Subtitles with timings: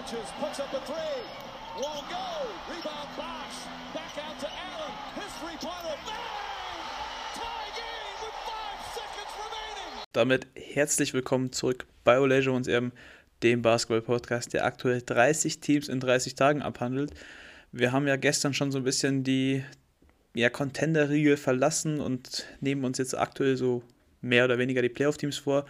[0.00, 1.20] touches, puts up a three.
[1.76, 2.48] Won't go.
[2.68, 3.66] Rebound Bosch.
[3.92, 4.92] Back out to Allen.
[5.14, 5.96] His three-pointer.
[7.34, 7.42] Tie.
[10.12, 12.92] Damit herzlich willkommen zurück bei Olejo und Erben,
[13.42, 17.12] dem Basketball-Podcast, der aktuell 30 Teams in 30 Tagen abhandelt.
[17.70, 19.62] Wir haben ja gestern schon so ein bisschen die
[20.34, 23.82] ja, Contender-Riegel verlassen und nehmen uns jetzt aktuell so
[24.20, 25.66] mehr oder weniger die Playoff-Teams vor.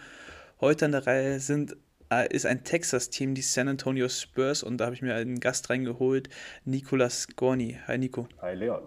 [0.59, 1.75] Heute an der Reihe sind,
[2.19, 6.29] ist ein Texas-Team, die San Antonio Spurs, und da habe ich mir einen Gast reingeholt,
[6.65, 7.79] Nicolas Gorni.
[7.87, 8.27] Hi Nico.
[8.41, 8.83] Hi Leon.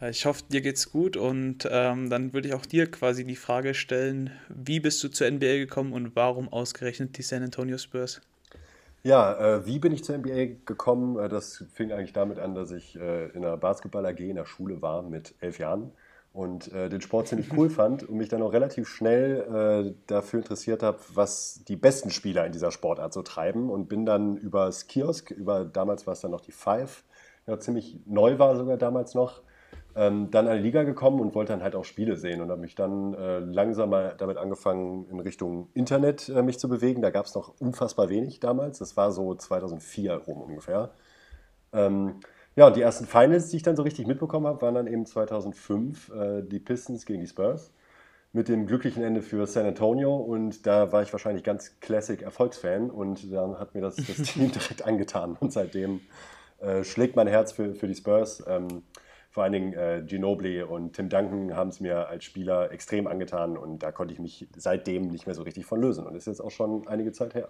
[0.00, 3.36] Äh, Ich hoffe, dir geht's gut und ähm, dann würde ich auch dir quasi die
[3.36, 8.20] Frage stellen, wie bist du zur NBA gekommen und warum ausgerechnet die San Antonio Spurs?
[9.02, 11.18] Ja, äh, wie bin ich zur NBA gekommen?
[11.18, 14.82] Äh, das fing eigentlich damit an, dass ich äh, in einer Basketball-AG in der Schule
[14.82, 15.92] war mit elf Jahren
[16.32, 20.38] und äh, den Sport ziemlich cool fand und mich dann auch relativ schnell äh, dafür
[20.38, 24.86] interessiert habe, was die besten Spieler in dieser Sportart so treiben und bin dann übers
[24.86, 27.04] Kiosk, über damals war es dann noch die Five,
[27.46, 29.42] ja, ziemlich neu war sogar damals noch,
[29.96, 32.60] ähm, dann an die Liga gekommen und wollte dann halt auch Spiele sehen und habe
[32.60, 37.02] mich dann äh, langsam mal damit angefangen, in Richtung Internet äh, mich zu bewegen.
[37.02, 38.78] Da gab es noch unfassbar wenig damals.
[38.78, 40.90] Das war so 2004 rum ungefähr.
[41.72, 42.20] Ähm,
[42.60, 45.06] ja, und die ersten Finals, die ich dann so richtig mitbekommen habe, waren dann eben
[45.06, 47.72] 2005 äh, die Pistons gegen die Spurs.
[48.34, 52.90] Mit dem glücklichen Ende für San Antonio und da war ich wahrscheinlich ganz Classic Erfolgsfan
[52.90, 56.02] und dann hat mir das, das Team direkt angetan und seitdem
[56.58, 58.44] äh, schlägt mein Herz für, für die Spurs.
[58.46, 58.82] Ähm,
[59.30, 63.56] vor allen Dingen äh, Ginobili und Tim Duncan haben es mir als Spieler extrem angetan
[63.56, 66.06] und da konnte ich mich seitdem nicht mehr so richtig von lösen.
[66.06, 67.48] Und das ist jetzt auch schon einige Zeit her.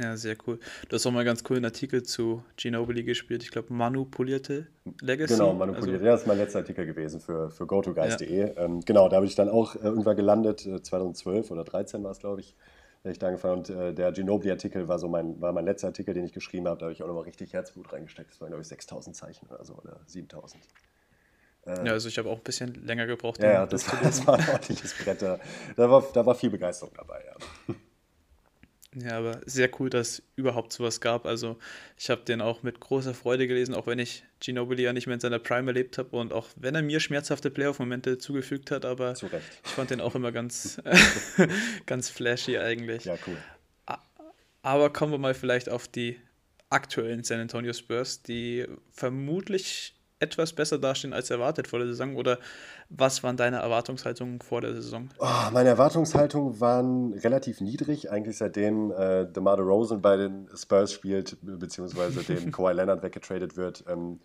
[0.00, 0.60] Ja, sehr cool.
[0.88, 3.42] Du hast auch mal einen ganz coolen Artikel zu Ginobili gespielt.
[3.42, 4.68] Ich glaube, manipulierte
[5.00, 5.34] Legacy.
[5.34, 5.94] Genau, manipuliert.
[5.94, 8.38] Also, ja, das ist mein letzter Artikel gewesen für, für gotoguys.de.
[8.38, 8.64] Ja.
[8.64, 12.12] Ähm, genau, da habe ich dann auch äh, irgendwann gelandet, äh, 2012 oder 2013 war
[12.12, 12.54] es, glaube ich,
[13.02, 16.14] da ich da angefangen und äh, der Ginobili-Artikel war so mein, war mein letzter Artikel,
[16.14, 16.78] den ich geschrieben habe.
[16.78, 18.30] Da habe ich auch nochmal richtig Herzblut reingesteckt.
[18.30, 20.62] Das waren, glaube ich, 6000 Zeichen oder so oder 7000.
[21.66, 23.42] Äh, ja, also ich habe auch ein bisschen länger gebraucht.
[23.42, 25.22] Ja, ja das, das, war, das war ein ordentliches Brett.
[25.22, 25.38] Da
[25.90, 27.74] war, da war viel Begeisterung dabei, ja.
[28.94, 31.26] Ja, aber sehr cool, dass es überhaupt sowas gab.
[31.26, 31.58] Also
[31.98, 35.14] ich habe den auch mit großer Freude gelesen, auch wenn ich Ginobili ja nicht mehr
[35.14, 39.12] in seiner Prime erlebt habe und auch wenn er mir schmerzhafte Playoff-Momente zugefügt hat, aber
[39.12, 40.80] ich fand den auch immer ganz,
[41.86, 43.04] ganz flashy eigentlich.
[43.04, 43.36] Ja, cool.
[44.62, 46.18] Aber kommen wir mal vielleicht auf die
[46.70, 52.16] aktuellen San Antonio Spurs, die vermutlich etwas besser dastehen als erwartet vor der Saison?
[52.16, 52.38] Oder
[52.88, 55.08] was waren deine Erwartungshaltungen vor der Saison?
[55.18, 61.36] Oh, meine Erwartungshaltungen waren relativ niedrig, eigentlich seitdem äh, DeMar DeRozan bei den Spurs spielt,
[61.42, 63.84] beziehungsweise dem Kawhi Leonard weggetradet wird.
[63.88, 64.20] Ähm,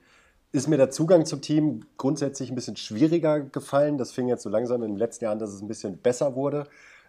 [0.52, 3.98] ist mir der Zugang zum Team grundsätzlich ein bisschen schwieriger gefallen.
[3.98, 6.68] Das fing jetzt so langsam in den letzten Jahren, dass es ein bisschen besser wurde.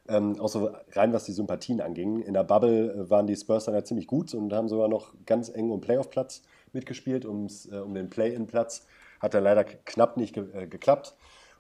[0.09, 2.21] Ähm, auch so rein, was die Sympathien anging.
[2.21, 5.51] In der Bubble waren die Spurs dann ja ziemlich gut und haben sogar noch ganz
[5.51, 6.43] eng um Playoff-Platz
[6.75, 8.87] mitgespielt, ums, äh, um den Play-In-Platz.
[9.21, 11.15] Hat dann leider knapp nicht ge äh, geklappt.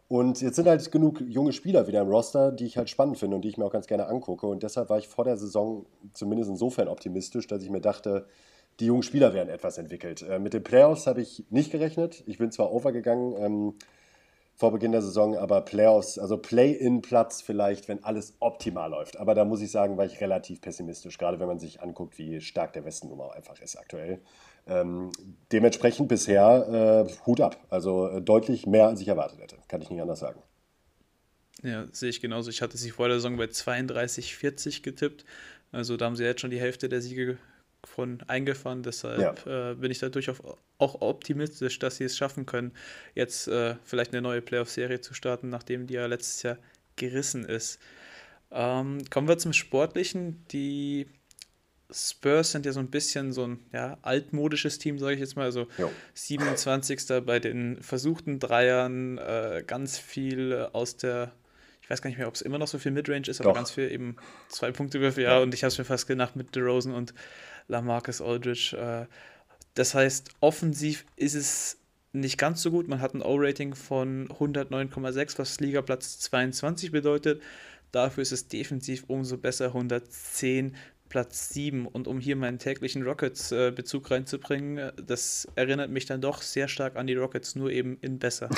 [0.08, 3.36] Und jetzt sind halt genug junge Spieler wieder im Roster, die ich halt spannend finde
[3.36, 4.46] und die ich mir auch ganz gerne angucke.
[4.46, 8.26] Und deshalb war ich vor der Saison zumindest insofern optimistisch, dass ich mir dachte,
[8.80, 10.22] die jungen Spieler werden etwas entwickelt.
[10.22, 12.22] Äh, mit den Playoffs habe ich nicht gerechnet.
[12.26, 13.74] Ich bin zwar overgegangen ähm,
[14.56, 19.16] vor Beginn der Saison, aber Playoffs, also Play-in-Platz vielleicht, wenn alles optimal läuft.
[19.18, 22.40] Aber da muss ich sagen, war ich relativ pessimistisch, gerade wenn man sich anguckt, wie
[22.40, 24.20] stark der Westen nun mal einfach ist aktuell.
[24.66, 25.10] Ähm,
[25.52, 27.56] dementsprechend bisher äh, Hut ab.
[27.68, 29.56] Also äh, deutlich mehr, als ich erwartet hätte.
[29.68, 30.40] Kann ich nicht anders sagen.
[31.62, 32.50] Ja, sehe ich genauso.
[32.50, 35.24] Ich hatte sie vor der Saison bei 32, 40 getippt.
[35.72, 37.38] Also da haben sie jetzt schon die Hälfte der Siege
[37.86, 38.82] von eingefahren.
[38.82, 39.70] Deshalb ja.
[39.70, 40.40] äh, bin ich da durchaus
[40.78, 42.72] auch optimistisch, dass sie es schaffen können,
[43.14, 46.58] jetzt äh, vielleicht eine neue Playoff-Serie zu starten, nachdem die ja letztes Jahr
[46.96, 47.78] gerissen ist.
[48.50, 50.44] Ähm, kommen wir zum Sportlichen.
[50.48, 51.06] Die
[51.90, 55.44] Spurs sind ja so ein bisschen so ein ja, altmodisches Team, sage ich jetzt mal.
[55.44, 55.90] Also jo.
[56.14, 57.24] 27.
[57.24, 61.32] bei den versuchten Dreiern, äh, ganz viel aus der,
[61.82, 63.56] ich weiß gar nicht mehr, ob es immer noch so viel Midrange ist, aber Doch.
[63.56, 64.16] ganz viel eben
[64.48, 65.42] zwei Punkte Würfe, ja, ja.
[65.42, 67.14] und ich habe es mir fast gedacht mit DeRozan und
[67.68, 68.76] Lamarcus Aldridge.
[68.76, 69.06] Äh,
[69.74, 71.78] das heißt, offensiv ist es
[72.12, 72.88] nicht ganz so gut.
[72.88, 77.42] Man hat ein O-Rating von 109,6, was Ligaplatz 22 bedeutet.
[77.90, 80.74] Dafür ist es defensiv umso besser, 110
[81.08, 81.86] Platz 7.
[81.86, 87.06] Und um hier meinen täglichen Rockets-Bezug reinzubringen, das erinnert mich dann doch sehr stark an
[87.06, 88.48] die Rockets, nur eben in besser.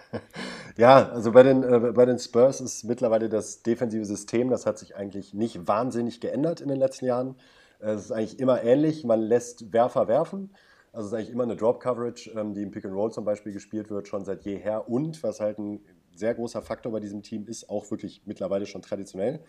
[0.76, 4.78] ja, also bei den, äh, bei den Spurs ist mittlerweile das defensive System, das hat
[4.78, 7.36] sich eigentlich nicht wahnsinnig geändert in den letzten Jahren.
[7.78, 10.54] Es ist eigentlich immer ähnlich, man lässt Werfer werfen.
[10.92, 14.08] Also es ist eigentlich immer eine Drop-Coverage, ähm, die im Pick-and-Roll zum Beispiel gespielt wird,
[14.08, 14.88] schon seit jeher.
[14.88, 15.80] Und was halt ein
[16.14, 19.40] sehr großer Faktor bei diesem Team ist, auch wirklich mittlerweile schon traditionell,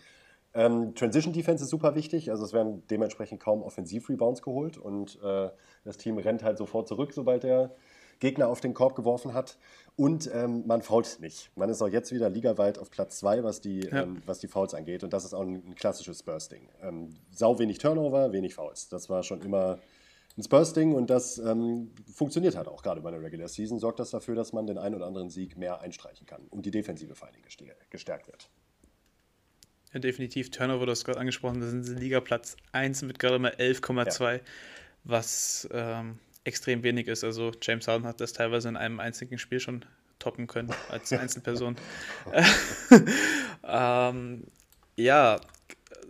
[0.54, 5.50] Ähm, Transition Defense ist super wichtig, also es werden dementsprechend kaum Offensiv-Rebounds geholt und äh,
[5.84, 7.74] das Team rennt halt sofort zurück, sobald der
[8.18, 9.58] Gegner auf den Korb geworfen hat.
[9.98, 11.50] Und ähm, man fault nicht.
[11.56, 14.04] Man ist auch jetzt wieder ligaweit auf Platz 2, was, die, ja.
[14.04, 15.02] ähm, was die Fouls angeht.
[15.02, 16.68] Und das ist auch ein, ein klassisches Spurs-Ding.
[16.82, 18.88] Ähm, sau wenig Turnover, wenig Fouls.
[18.88, 19.80] Das war schon immer
[20.36, 23.80] ein Spurs-Ding und das ähm, funktioniert halt auch gerade bei der Regular Season.
[23.80, 26.70] Sorgt das dafür, dass man den einen oder anderen Sieg mehr einstreichen kann und die
[26.70, 27.42] Defensive vor allem
[27.90, 28.48] gestärkt wird.
[29.92, 30.52] Ja, definitiv.
[30.52, 34.32] Turnover, du hast gerade angesprochen, da sind sie Liga Platz 1 mit gerade mal 11,2,
[34.32, 34.40] ja.
[35.02, 37.22] was ähm, extrem wenig ist.
[37.22, 39.84] Also James Harden hat das teilweise in einem einzigen Spiel schon
[40.18, 41.76] toppen können als Einzelperson.
[43.64, 44.44] ähm,
[44.96, 45.40] ja,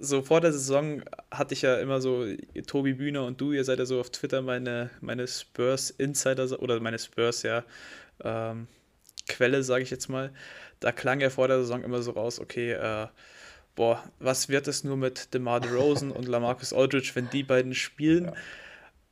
[0.00, 2.25] so vor der Saison hatte ich ja immer so,
[2.67, 6.81] Tobi Bühner und du, ihr seid ja so auf Twitter meine, meine Spurs Insider oder
[6.81, 7.64] meine Spurs, ja,
[8.23, 8.69] ähm,
[9.29, 10.32] Quelle, sage ich jetzt mal.
[10.81, 13.08] Da klang ja vor der Saison immer so raus, okay, äh,
[13.75, 18.26] boah, was wird es nur mit DeMar DeRozan und LaMarcus Aldridge, wenn die beiden spielen?
[18.26, 18.34] Ja.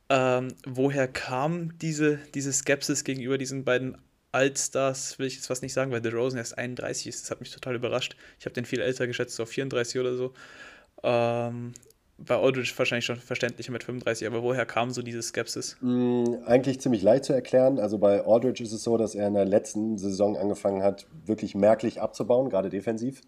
[0.09, 3.97] Ähm, woher kam diese, diese Skepsis gegenüber diesen beiden
[4.31, 7.23] Altstars, will ich jetzt fast nicht sagen, weil DeRozan erst 31 ist.
[7.23, 8.15] Das hat mich total überrascht.
[8.39, 10.33] Ich habe den viel älter geschätzt, so auf 34 oder so.
[11.03, 11.73] Ähm,
[12.17, 15.77] bei Aldridge wahrscheinlich schon verständlicher mit 35, aber woher kam so diese Skepsis?
[15.81, 17.79] Mm, eigentlich ziemlich leicht zu erklären.
[17.79, 21.53] Also bei Aldridge ist es so, dass er in der letzten Saison angefangen hat, wirklich
[21.53, 23.21] merklich abzubauen, gerade defensiv.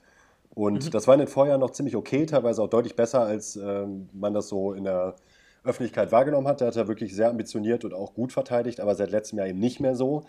[0.50, 0.92] Und mhm.
[0.92, 4.34] das war in den Vorjahren noch ziemlich okay, teilweise auch deutlich besser, als ähm, man
[4.34, 5.16] das so in der
[5.64, 6.62] Öffentlichkeit wahrgenommen hat.
[6.62, 9.60] Der hat ja wirklich sehr ambitioniert und auch gut verteidigt, aber seit letztem Jahr eben
[9.60, 10.26] nicht mehr so.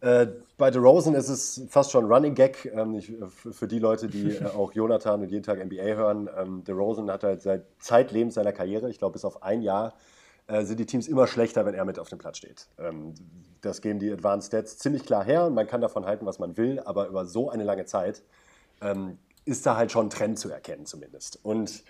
[0.00, 0.26] Äh,
[0.58, 2.70] bei The Rosen ist es fast schon Running Gag.
[2.74, 6.62] Ähm, ich, für die Leute, die äh, auch Jonathan und jeden Tag NBA hören, ähm,
[6.68, 9.94] Rosen hat halt seit Zeitlebens seiner Karriere, ich glaube bis auf ein Jahr,
[10.48, 12.68] äh, sind die Teams immer schlechter, wenn er mit auf dem Platz steht.
[12.78, 13.14] Ähm,
[13.62, 16.56] das geben die Advanced Stats ziemlich klar her und man kann davon halten, was man
[16.56, 18.22] will, aber über so eine lange Zeit
[18.82, 21.38] ähm, ist da halt schon ein Trend zu erkennen zumindest.
[21.42, 21.82] Und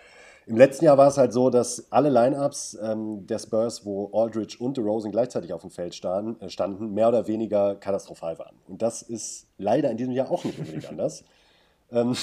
[0.46, 4.56] im letzten Jahr war es halt so, dass alle Lineups ähm, der Spurs, wo Aldridge
[4.60, 8.54] und DeRozan gleichzeitig auf dem Feld standen, äh, standen, mehr oder weniger katastrophal waren.
[8.68, 11.24] Und das ist leider in diesem Jahr auch nicht unbedingt anders.
[11.92, 12.16] Ähm,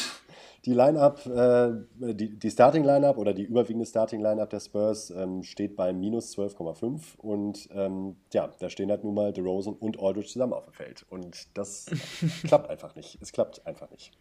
[0.65, 1.71] die Lineup, äh,
[2.13, 6.37] die, die Starting Lineup oder die überwiegende Starting Lineup der Spurs ähm, steht bei minus
[6.37, 10.73] 12,5 und ähm, ja, da stehen halt nun mal DeRozan und Aldridge zusammen auf dem
[10.73, 11.85] Feld und das
[12.43, 13.17] klappt einfach nicht.
[13.21, 14.11] Es klappt einfach nicht.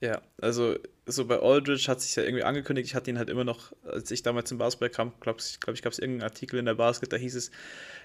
[0.00, 3.44] Ja, also so bei Aldridge hat sich ja irgendwie angekündigt, ich hatte ihn halt immer
[3.44, 6.64] noch, als ich damals im Basketball kam, glaube glaub ich, gab es irgendeinen Artikel in
[6.64, 7.50] der Basket, da hieß es,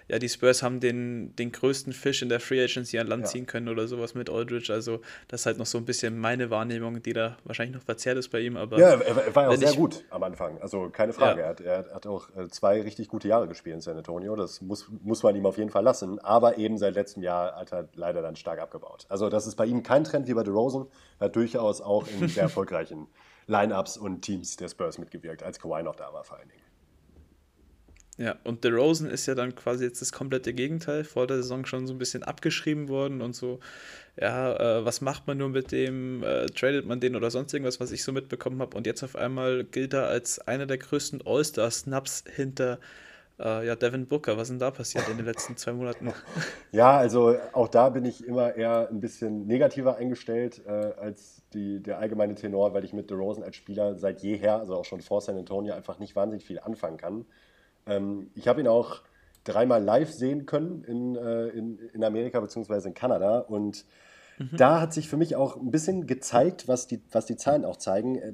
[0.07, 3.30] ja, die Spurs haben den, den größten Fisch in der Free Agency an Land ja.
[3.30, 4.72] ziehen können oder sowas mit Aldridge.
[4.72, 8.18] Also, das ist halt noch so ein bisschen meine Wahrnehmung, die da wahrscheinlich noch verzerrt
[8.18, 8.56] ist bei ihm.
[8.56, 10.62] Aber ja, er, war ja auch sehr ich, gut am Anfang.
[10.62, 11.42] Also, keine Frage.
[11.42, 11.46] Ja.
[11.46, 14.36] Er, hat, er hat auch äh, zwei richtig gute Jahre gespielt in San Antonio.
[14.36, 16.19] Das muss, muss man ihm auf jeden Fall lassen.
[16.19, 19.06] Aber eben seit letztem Jahr hat er leider dann stark abgebaut.
[19.10, 20.86] Also, das ist bei ihm kein Trend wie bei DeRozan.
[21.19, 23.08] Er hat durchaus auch in sehr erfolgreichen
[23.48, 26.65] Lineups und Teams der Spurs mitgewirkt, als Kawhi noch da war vor allen Dingen.
[28.18, 31.04] Ja, und The Rosen ist ja dann quasi jetzt das komplette Gegenteil.
[31.04, 33.60] Vor der Saison schon so ein bisschen abgeschrieben worden und so,
[34.20, 37.82] ja, äh, was macht man nur mit dem, äh, tradet man den oder sonst irgendwas,
[37.82, 38.78] was ich so mitbekommen habe.
[38.78, 42.80] Und jetzt auf einmal gilt er als einer der größten All-Star-Snaps hinter
[43.38, 44.38] äh, ja, Devin Booker.
[44.38, 46.14] Was ist denn da passiert in den letzten zwei Monaten?
[46.72, 51.82] Ja, also auch da bin ich immer eher ein bisschen negativer eingestellt äh, als die,
[51.82, 55.02] der allgemeine Tenor, weil ich mit The Rosen als Spieler seit jeher, also auch schon
[55.02, 57.25] vor San Antonio, einfach nicht wahnsinnig viel anfangen kann.
[57.88, 59.01] Ähm, ich habe ihn auch
[59.44, 62.88] dreimal live sehen können in, äh, in, in Amerika bzw.
[62.88, 63.86] in Kanada und
[64.38, 64.50] mhm.
[64.58, 67.77] da hat sich für mich auch ein bisschen gezeigt, was die, was die Zahlen auch
[67.77, 68.15] zeigen.
[68.15, 68.34] Äh,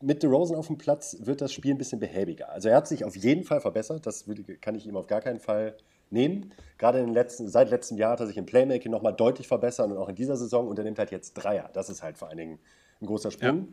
[0.00, 2.50] mit DeRozan auf dem Platz wird das Spiel ein bisschen behäbiger.
[2.50, 4.24] Also er hat sich auf jeden Fall verbessert, das
[4.60, 5.76] kann ich ihm auf gar keinen Fall
[6.10, 6.52] nehmen.
[6.76, 9.90] Gerade in den letzten, seit letztem Jahr hat er sich im Playmaking nochmal deutlich verbessert
[9.90, 11.70] und auch in dieser Saison und er nimmt halt jetzt Dreier.
[11.72, 12.58] Das ist halt vor allen Dingen
[13.00, 13.58] ein großer Sprung.
[13.58, 13.66] Ja.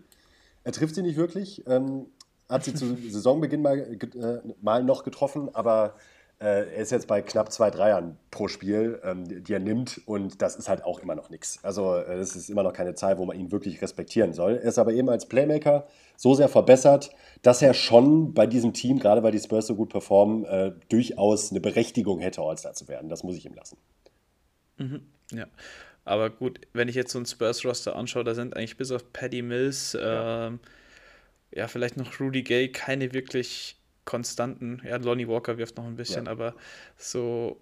[0.65, 1.63] Er trifft sie nicht wirklich.
[1.67, 2.07] Ähm,
[2.49, 5.95] hat sie zu Saisonbeginn mal, äh, mal noch getroffen, aber
[6.39, 10.41] äh, er ist jetzt bei knapp zwei Dreiern pro Spiel, ähm, die er nimmt und
[10.41, 11.59] das ist halt auch immer noch nichts.
[11.63, 14.53] Also äh, das ist immer noch keine Zahl, wo man ihn wirklich respektieren soll.
[14.53, 18.99] Er ist aber eben als Playmaker so sehr verbessert, dass er schon bei diesem Team,
[18.99, 23.09] gerade weil die Spurs so gut performen, äh, durchaus eine Berechtigung hätte, All-Star zu werden.
[23.09, 23.77] Das muss ich ihm lassen.
[24.77, 25.01] Mhm,
[25.33, 25.45] ja.
[26.05, 29.41] Aber gut, wenn ich jetzt so ein Spurs-Roster anschaue, da sind eigentlich bis auf Paddy
[29.41, 30.47] Mills, ja.
[30.47, 30.59] ähm,
[31.51, 34.81] ja, vielleicht noch Rudy Gay, keine wirklich konstanten.
[34.85, 36.31] Ja, Lonnie Walker wirft noch ein bisschen, ja.
[36.31, 36.55] aber
[36.97, 37.61] so,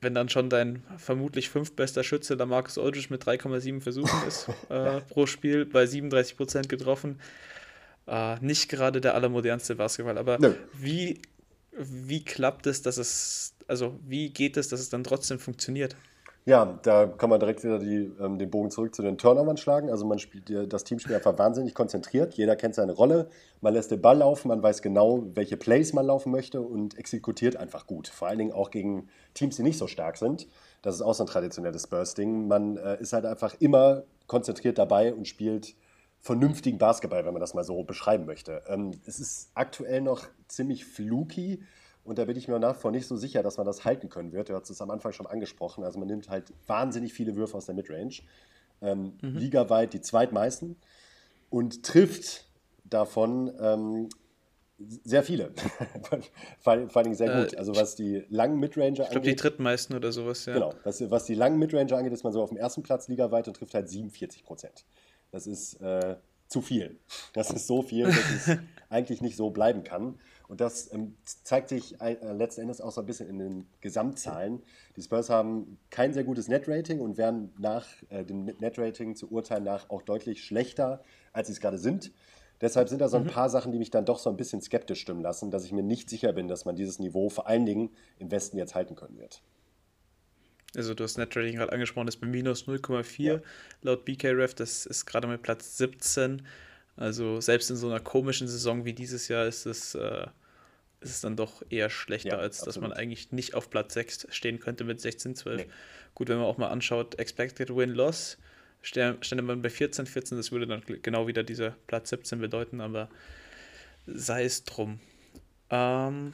[0.00, 5.00] wenn dann schon dein vermutlich fünftbester Schütze, der Marcus Aldridge mit 3,7 Versuchen ist äh,
[5.02, 7.20] pro Spiel, bei 37 Prozent getroffen,
[8.06, 10.18] äh, nicht gerade der allermodernste Basketball.
[10.18, 10.54] Aber Nö.
[10.72, 11.22] wie,
[11.72, 15.96] wie klappt es, dass es, also wie geht es, dass es dann trotzdem funktioniert?
[16.46, 19.90] Ja, da kann man direkt wieder die, ähm, den Bogen zurück zu den Turnovern schlagen.
[19.90, 22.34] Also man spielt, das Team spielt einfach wahnsinnig konzentriert.
[22.34, 23.28] Jeder kennt seine Rolle.
[23.60, 27.56] Man lässt den Ball laufen, man weiß genau, welche Plays man laufen möchte und exekutiert
[27.56, 28.08] einfach gut.
[28.08, 30.48] Vor allen Dingen auch gegen Teams, die nicht so stark sind.
[30.80, 32.48] Das ist auch so ein traditionelles Spurs-Ding.
[32.48, 35.74] Man äh, ist halt einfach immer konzentriert dabei und spielt
[36.20, 38.62] vernünftigen Basketball, wenn man das mal so beschreiben möchte.
[38.66, 41.62] Ähm, es ist aktuell noch ziemlich fluky
[42.04, 44.08] und da bin ich mir nach wie vor nicht so sicher, dass man das halten
[44.08, 44.48] können wird.
[44.48, 45.84] Du hast es am Anfang schon angesprochen.
[45.84, 48.22] Also man nimmt halt wahnsinnig viele Würfe aus der Midrange.
[48.82, 49.36] Ähm, mhm.
[49.36, 50.76] Ligaweit die zweitmeisten
[51.50, 52.46] und trifft
[52.84, 54.08] davon ähm,
[55.04, 55.52] sehr viele.
[56.60, 57.52] vor, vor allem sehr gut.
[57.52, 59.02] Äh, also was die langen Midranger angeht.
[59.02, 60.54] Ich glaube, die drittmeisten oder sowas, ja.
[60.54, 60.74] Genau.
[60.84, 63.54] Was, was die langen Midranger angeht, ist man so auf dem ersten Platz ligaweit und
[63.54, 64.84] trifft halt 47 Prozent.
[65.30, 66.16] Das ist äh,
[66.48, 66.98] zu viel.
[67.34, 68.16] Das ist so viel, dass
[68.48, 70.18] es eigentlich nicht so bleiben kann.
[70.50, 74.60] Und das ähm, zeigt sich äh, letzten Endes auch so ein bisschen in den Gesamtzahlen.
[74.96, 79.62] Die Spurs haben kein sehr gutes Net-Rating und werden nach äh, dem Net-Rating zu urteilen
[79.62, 82.10] nach auch deutlich schlechter, als sie es gerade sind.
[82.60, 83.28] Deshalb sind da so ein mhm.
[83.28, 85.84] paar Sachen, die mich dann doch so ein bisschen skeptisch stimmen lassen, dass ich mir
[85.84, 89.18] nicht sicher bin, dass man dieses Niveau vor allen Dingen im Westen jetzt halten können
[89.20, 89.42] wird.
[90.74, 93.40] Also du hast Net-Rating gerade angesprochen, das ist bei minus 0,4 ja.
[93.82, 96.42] laut BKRF, das ist gerade mal Platz 17.
[96.96, 100.26] Also selbst in so einer komischen Saison wie dieses Jahr ist es, äh,
[101.00, 102.76] ist es dann doch eher schlechter, ja, als absolut.
[102.76, 105.66] dass man eigentlich nicht auf Platz 6 stehen könnte mit 16, 12.
[105.66, 105.72] Nee.
[106.14, 108.38] Gut, wenn man auch mal anschaut, Expected Win-Loss,
[108.82, 113.08] stände man bei 14, 14, das würde dann genau wieder dieser Platz 17 bedeuten, aber
[114.06, 115.00] sei es drum.
[115.70, 116.32] Ähm,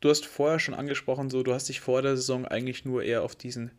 [0.00, 3.22] du hast vorher schon angesprochen, so du hast dich vor der Saison eigentlich nur eher
[3.22, 3.70] auf diesen,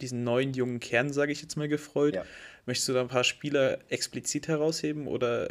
[0.00, 2.14] diesen neuen jungen Kern, sage ich jetzt mal, gefreut.
[2.14, 2.24] Ja.
[2.66, 5.48] Möchtest du da ein paar Spieler explizit herausheben oder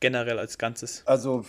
[0.00, 1.02] generell als Ganzes?
[1.06, 1.44] Also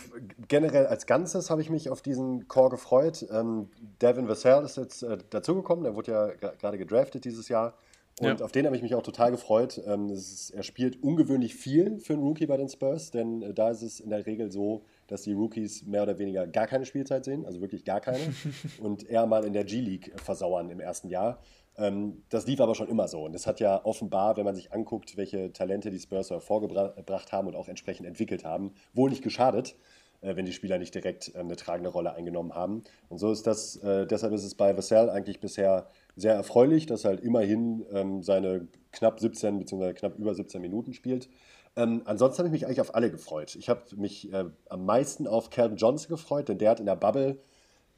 [0.48, 3.26] generell als Ganzes habe ich mich auf diesen Core gefreut.
[3.30, 3.68] Ähm,
[4.02, 7.74] Devin Vassell ist jetzt äh, dazugekommen, der wurde ja gerade gedraftet dieses Jahr.
[8.20, 8.44] Und ja.
[8.44, 9.80] auf den habe ich mich auch total gefreut.
[9.86, 13.70] Ähm, ist, er spielt ungewöhnlich viel für einen Rookie bei den Spurs, denn äh, da
[13.70, 17.24] ist es in der Regel so, dass die Rookies mehr oder weniger gar keine Spielzeit
[17.24, 18.18] sehen, also wirklich gar keine,
[18.80, 21.38] und eher mal in der G-League versauern im ersten Jahr.
[21.78, 23.24] Ähm, das lief aber schon immer so.
[23.24, 27.46] Und es hat ja offenbar, wenn man sich anguckt, welche Talente die Spurs hervorgebracht haben
[27.46, 29.76] und auch entsprechend entwickelt haben, wohl nicht geschadet,
[30.20, 32.82] äh, wenn die Spieler nicht direkt äh, eine tragende Rolle eingenommen haben.
[33.08, 37.04] Und so ist das, äh, deshalb ist es bei Vassell eigentlich bisher sehr erfreulich, dass
[37.04, 39.92] er halt immerhin ähm, seine knapp 17 bzw.
[39.92, 41.28] knapp über 17 Minuten spielt.
[41.76, 43.54] Ähm, ansonsten habe ich mich eigentlich auf alle gefreut.
[43.54, 46.96] Ich habe mich äh, am meisten auf Calvin Johnson gefreut, denn der hat in der
[46.96, 47.38] Bubble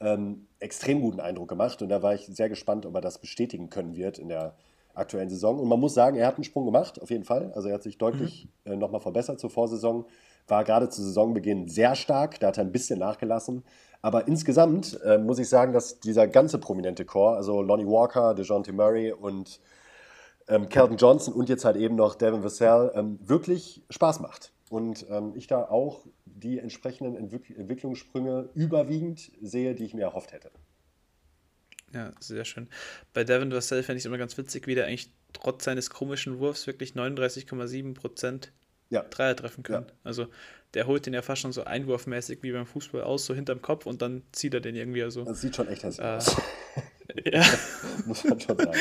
[0.00, 3.70] ähm, extrem guten Eindruck gemacht und da war ich sehr gespannt, ob er das bestätigen
[3.70, 4.54] können wird in der
[4.94, 5.58] aktuellen Saison.
[5.58, 7.52] Und man muss sagen, er hat einen Sprung gemacht, auf jeden Fall.
[7.54, 8.72] Also er hat sich deutlich mhm.
[8.72, 10.06] äh, nochmal verbessert zur Vorsaison,
[10.48, 13.62] war gerade zu Saisonbeginn sehr stark, da hat er ein bisschen nachgelassen.
[14.02, 18.72] Aber insgesamt äh, muss ich sagen, dass dieser ganze prominente Chor, also Lonnie Walker, DeJounte
[18.72, 19.60] Murray und
[20.48, 24.52] ähm, Kelton Johnson und jetzt halt eben noch Devin Vassell ähm, wirklich Spaß macht.
[24.70, 26.06] Und ähm, ich da auch
[26.40, 30.50] die entsprechenden Entwick Entwicklungssprünge überwiegend sehe, die ich mir erhofft hätte.
[31.92, 32.68] Ja, sehr schön.
[33.12, 36.38] Bei Devin Vassell fände ich es immer ganz witzig, wie der eigentlich trotz seines komischen
[36.38, 38.52] Wurfs wirklich 39,7 Prozent
[38.90, 39.02] ja.
[39.02, 39.86] Dreier treffen kann.
[39.86, 39.92] Ja.
[40.04, 40.26] Also
[40.74, 43.86] der holt den ja fast schon so einwurfmäßig wie beim Fußball aus, so hinterm Kopf
[43.86, 45.24] und dann zieht er den irgendwie so.
[45.24, 46.36] Das sieht schon echt hässlich äh, aus.
[47.24, 47.44] ja.
[48.06, 48.78] Muss man schon sagen.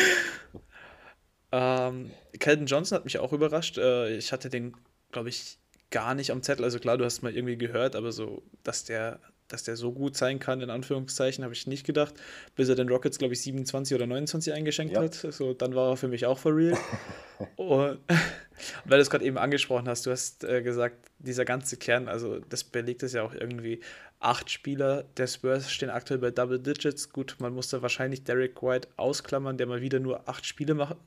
[1.52, 3.78] Ähm, Calvin Johnson hat mich auch überrascht.
[3.78, 4.76] Äh, ich hatte den,
[5.12, 5.59] glaube ich,
[5.92, 6.64] gar nicht am Zettel.
[6.66, 10.16] Also klar, du hast mal irgendwie gehört, aber so, dass der, dass der so gut
[10.16, 12.14] sein kann, in Anführungszeichen, habe ich nicht gedacht.
[12.56, 15.02] Bis er den Rockets, glaube ich, 27 oder 29 eingeschenkt ja.
[15.02, 15.14] hat.
[15.14, 16.78] So, dann war er für mich auch for real.
[17.56, 18.00] und,
[18.86, 22.40] weil du es gerade eben angesprochen hast, du hast äh, gesagt, dieser ganze Kern, also
[22.40, 23.80] das belegt es ja auch irgendwie.
[24.22, 27.10] Acht Spieler der Spurs stehen aktuell bei Double Digits.
[27.10, 30.98] Gut, man musste wahrscheinlich Derek White ausklammern, der mal wieder nur acht Spiele machen,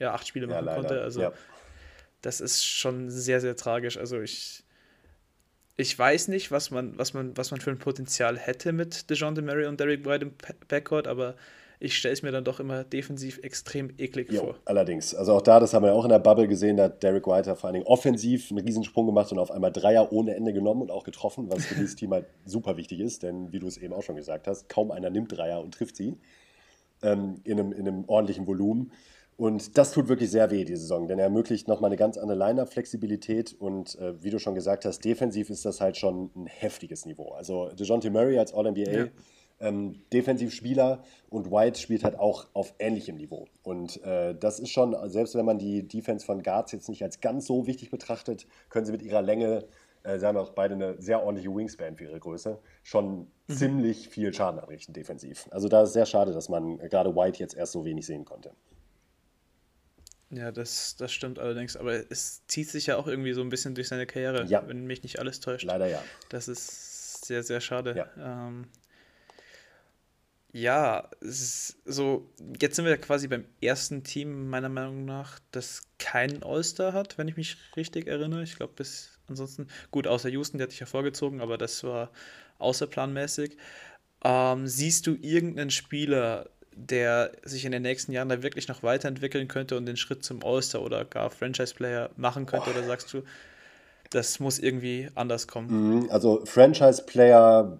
[0.00, 1.00] ja, acht Spiele machen ja, konnte.
[1.00, 1.32] Also ja.
[2.22, 3.96] Das ist schon sehr, sehr tragisch.
[3.96, 4.64] Also ich,
[5.76, 9.42] ich weiß nicht, was man, was man, was man für ein Potenzial hätte mit DeJounte
[9.42, 10.32] Murray und Derek White im
[10.68, 11.36] Backcourt, aber
[11.82, 14.54] ich stelle es mir dann doch immer defensiv extrem eklig jo, vor.
[14.66, 15.14] Allerdings.
[15.14, 17.56] Also auch da, das haben wir auch in der Bubble gesehen, da hat Derek White
[17.56, 20.90] vor allen Dingen offensiv einen Riesensprung gemacht und auf einmal Dreier ohne Ende genommen und
[20.90, 23.94] auch getroffen, was für dieses Team halt super wichtig ist, denn wie du es eben
[23.94, 26.18] auch schon gesagt hast, kaum einer nimmt Dreier und trifft sie
[27.02, 28.92] ähm, in, einem, in einem ordentlichen Volumen.
[29.40, 32.38] Und das tut wirklich sehr weh, die Saison, denn er ermöglicht nochmal eine ganz andere
[32.38, 37.06] Line-Up-Flexibilität und äh, wie du schon gesagt hast, defensiv ist das halt schon ein heftiges
[37.06, 37.30] Niveau.
[37.30, 39.06] Also DeJounte Murray als All-NBA, ja.
[39.60, 43.46] ähm, Defensivspieler und White spielt halt auch auf ähnlichem Niveau.
[43.62, 47.22] Und äh, das ist schon, selbst wenn man die Defense von Guards jetzt nicht als
[47.22, 49.64] ganz so wichtig betrachtet, können sie mit ihrer Länge
[50.02, 53.54] äh, sie haben auch beide eine sehr ordentliche Wingspan für ihre Größe, schon mhm.
[53.54, 55.48] ziemlich viel Schaden anrichten defensiv.
[55.50, 58.52] Also da ist sehr schade, dass man gerade White jetzt erst so wenig sehen konnte.
[60.30, 61.76] Ja, das, das stimmt allerdings.
[61.76, 64.66] Aber es zieht sich ja auch irgendwie so ein bisschen durch seine Karriere, ja.
[64.66, 65.64] wenn mich nicht alles täuscht.
[65.64, 66.02] Leider ja.
[66.28, 67.94] Das ist sehr, sehr schade.
[67.96, 68.46] Ja.
[68.48, 68.66] Ähm,
[70.52, 72.28] ja, so,
[72.60, 77.28] jetzt sind wir quasi beim ersten Team, meiner Meinung nach, das keinen All-Star hat, wenn
[77.28, 78.42] ich mich richtig erinnere.
[78.42, 82.10] Ich glaube, bis ansonsten, gut, außer Houston, der hat dich hervorgezogen, aber das war
[82.58, 83.56] außerplanmäßig.
[84.24, 86.50] Ähm, siehst du irgendeinen Spieler,
[86.88, 90.44] der sich in den nächsten Jahren da wirklich noch weiterentwickeln könnte und den Schritt zum
[90.44, 92.70] All-Star oder gar Franchise-Player machen könnte?
[92.70, 92.78] Oh.
[92.78, 93.22] Oder sagst du,
[94.10, 96.00] das muss irgendwie anders kommen?
[96.00, 97.78] Mhm, also Franchise-Player,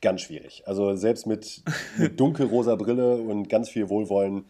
[0.00, 0.62] ganz schwierig.
[0.66, 1.62] Also selbst mit,
[1.96, 4.44] mit dunkelrosa Brille und ganz viel Wohlwollen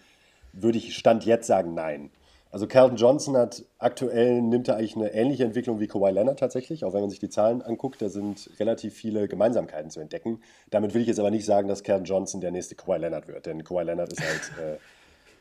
[0.53, 2.11] würde ich Stand jetzt sagen, nein.
[2.55, 6.85] Also Carlton Johnson hat aktuell, nimmt er eigentlich eine ähnliche Entwicklung wie Kawhi Leonard tatsächlich,
[6.85, 10.41] auch wenn man sich die Zahlen anguckt, da sind relativ viele Gemeinsamkeiten zu entdecken.
[10.71, 13.47] Damit will ich jetzt aber nicht sagen, dass Carlton Johnson der nächste Kawhi Leonard wird,
[13.47, 14.79] denn Kawhi Leonard ist halt, äh,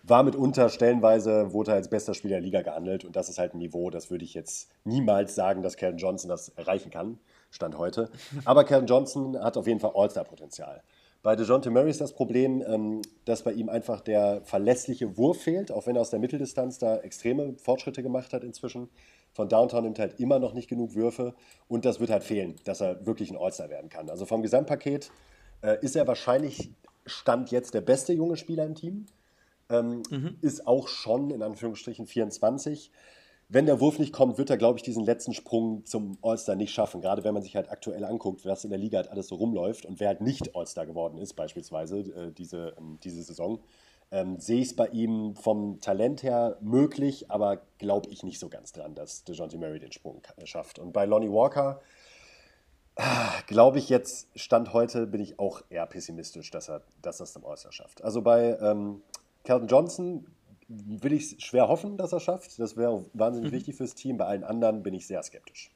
[0.01, 3.53] war mitunter stellenweise, wurde er als bester Spieler der Liga gehandelt und das ist halt
[3.53, 7.19] ein Niveau, das würde ich jetzt niemals sagen, dass Carlton Johnson das erreichen kann,
[7.51, 8.09] Stand heute.
[8.43, 10.81] Aber Carlton Johnson hat auf jeden Fall All-Star-Potenzial.
[11.23, 15.71] Bei DeJounte Murray ist das Problem, ähm, dass bei ihm einfach der verlässliche Wurf fehlt,
[15.71, 18.89] auch wenn er aus der Mitteldistanz da extreme Fortschritte gemacht hat inzwischen.
[19.31, 21.33] Von Downtown nimmt er halt immer noch nicht genug Würfe
[21.69, 24.09] und das wird halt fehlen, dass er wirklich ein All-Star werden kann.
[24.09, 25.11] Also vom Gesamtpaket
[25.61, 26.71] äh, ist er wahrscheinlich
[27.05, 29.05] Stand jetzt der beste junge Spieler im Team.
[29.69, 30.37] Ähm, mhm.
[30.41, 32.91] Ist auch schon in Anführungsstrichen 24
[33.53, 36.73] wenn der Wurf nicht kommt, wird er, glaube ich, diesen letzten Sprung zum All-Star nicht
[36.73, 37.01] schaffen.
[37.01, 39.85] Gerade wenn man sich halt aktuell anguckt, was in der Liga halt alles so rumläuft
[39.85, 43.59] und wer halt nicht All-Star geworden ist, beispielsweise äh, diese, ähm, diese Saison,
[44.11, 48.49] ähm, sehe ich es bei ihm vom Talent her möglich, aber glaube ich nicht so
[48.49, 50.79] ganz dran, dass DeJounte Murray den Sprung äh, schafft.
[50.79, 51.79] Und bei Lonnie Walker
[52.95, 57.33] ah, glaube ich jetzt, Stand heute, bin ich auch eher pessimistisch, dass er dass das
[57.33, 58.03] zum All-Star schafft.
[58.03, 59.03] Also bei ähm,
[59.43, 60.25] Calvin Johnson
[61.01, 62.59] will ich schwer hoffen, dass er schafft.
[62.59, 63.55] Das wäre wahnsinnig mhm.
[63.55, 64.17] wichtig fürs Team.
[64.17, 65.71] Bei allen anderen bin ich sehr skeptisch.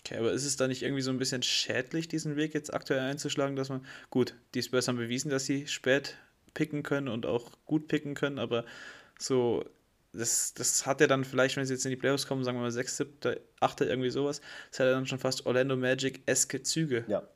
[0.00, 3.00] Okay, aber ist es da nicht irgendwie so ein bisschen schädlich, diesen Weg jetzt aktuell
[3.00, 6.16] einzuschlagen, dass man, gut, die Spurs haben bewiesen, dass sie spät
[6.54, 8.64] picken können und auch gut picken können, aber
[9.18, 9.64] so,
[10.12, 12.62] das, das hat er dann vielleicht, wenn sie jetzt in die Playoffs kommen, sagen wir
[12.62, 17.04] mal 6, 7, 8, irgendwie sowas, das hat er dann schon fast Orlando Magic-eske Züge.
[17.08, 17.28] Ja,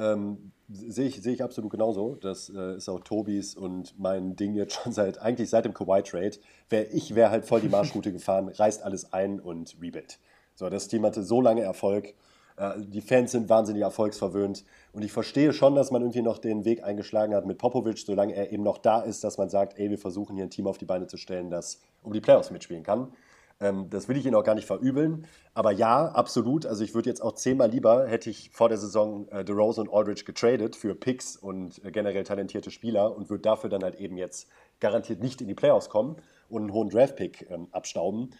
[0.00, 2.16] ähm, sehe ich, sehe ich absolut genauso.
[2.16, 6.38] Das äh, ist auch Tobis und mein Ding jetzt schon seit, eigentlich seit dem Kawhi-Trade.
[6.70, 10.18] Wär, ich wäre halt voll die Marschroute gefahren, reißt alles ein und rebuild.
[10.54, 12.14] So, das Team hatte so lange Erfolg.
[12.56, 14.64] Äh, die Fans sind wahnsinnig erfolgsverwöhnt.
[14.92, 18.34] Und ich verstehe schon, dass man irgendwie noch den Weg eingeschlagen hat mit Popovic, solange
[18.34, 20.78] er eben noch da ist, dass man sagt, ey, wir versuchen hier ein Team auf
[20.78, 23.12] die Beine zu stellen, das um die Playoffs mitspielen kann.
[23.60, 25.26] Ähm, das will ich Ihnen auch gar nicht verübeln.
[25.54, 26.66] Aber ja, absolut.
[26.66, 29.94] Also ich würde jetzt auch zehnmal lieber, hätte ich vor der Saison äh, DeRozan und
[29.94, 34.16] Aldridge getradet für Picks und äh, generell talentierte Spieler und würde dafür dann halt eben
[34.16, 34.48] jetzt
[34.80, 36.16] garantiert nicht in die Playoffs kommen
[36.48, 38.30] und einen hohen Draft-Pick ähm, abstauben.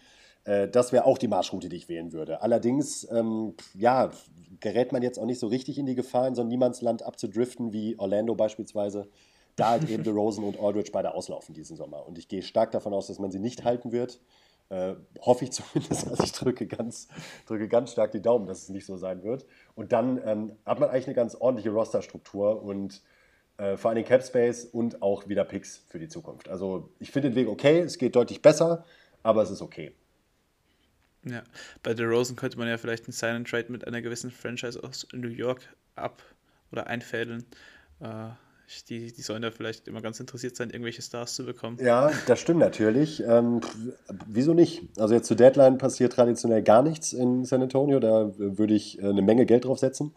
[0.43, 2.41] Äh, das wäre auch die Marschroute, die ich wählen würde.
[2.41, 4.11] Allerdings, ähm, ja,
[4.59, 7.73] gerät man jetzt auch nicht so richtig in die Gefahr, in so ein Niemandsland abzudriften
[7.73, 9.07] wie Orlando beispielsweise.
[9.55, 12.07] Da halt eben DeRozan und Aldridge beide auslaufen diesen Sommer.
[12.07, 14.19] Und ich gehe stark davon aus, dass man sie nicht halten wird.
[14.71, 16.07] Äh, hoffe ich zumindest.
[16.07, 17.09] Also ich drücke ganz,
[17.45, 19.45] drücke ganz stark die Daumen, dass es nicht so sein wird.
[19.75, 23.01] Und dann ähm, hat man eigentlich eine ganz ordentliche Rosterstruktur und
[23.57, 26.47] äh, vor allem Cap Space und auch wieder Picks für die Zukunft.
[26.47, 28.85] Also ich finde den Weg okay, es geht deutlich besser,
[29.23, 29.91] aber es ist okay.
[31.25, 31.43] Ja,
[31.83, 35.05] bei The Rosen könnte man ja vielleicht einen Silent Trade mit einer gewissen Franchise aus
[35.11, 35.61] New York
[35.95, 36.23] ab
[36.71, 37.45] oder einfädeln.
[37.99, 38.29] Äh,
[38.89, 41.77] die, die sollen da vielleicht immer ganz interessiert sein, irgendwelche Stars zu bekommen.
[41.81, 43.23] Ja, das stimmt natürlich.
[43.23, 43.61] Ähm,
[44.27, 44.83] wieso nicht?
[44.97, 47.99] Also jetzt zu Deadline passiert traditionell gar nichts in San Antonio.
[47.99, 50.13] Da würde ich äh, eine Menge Geld drauf setzen.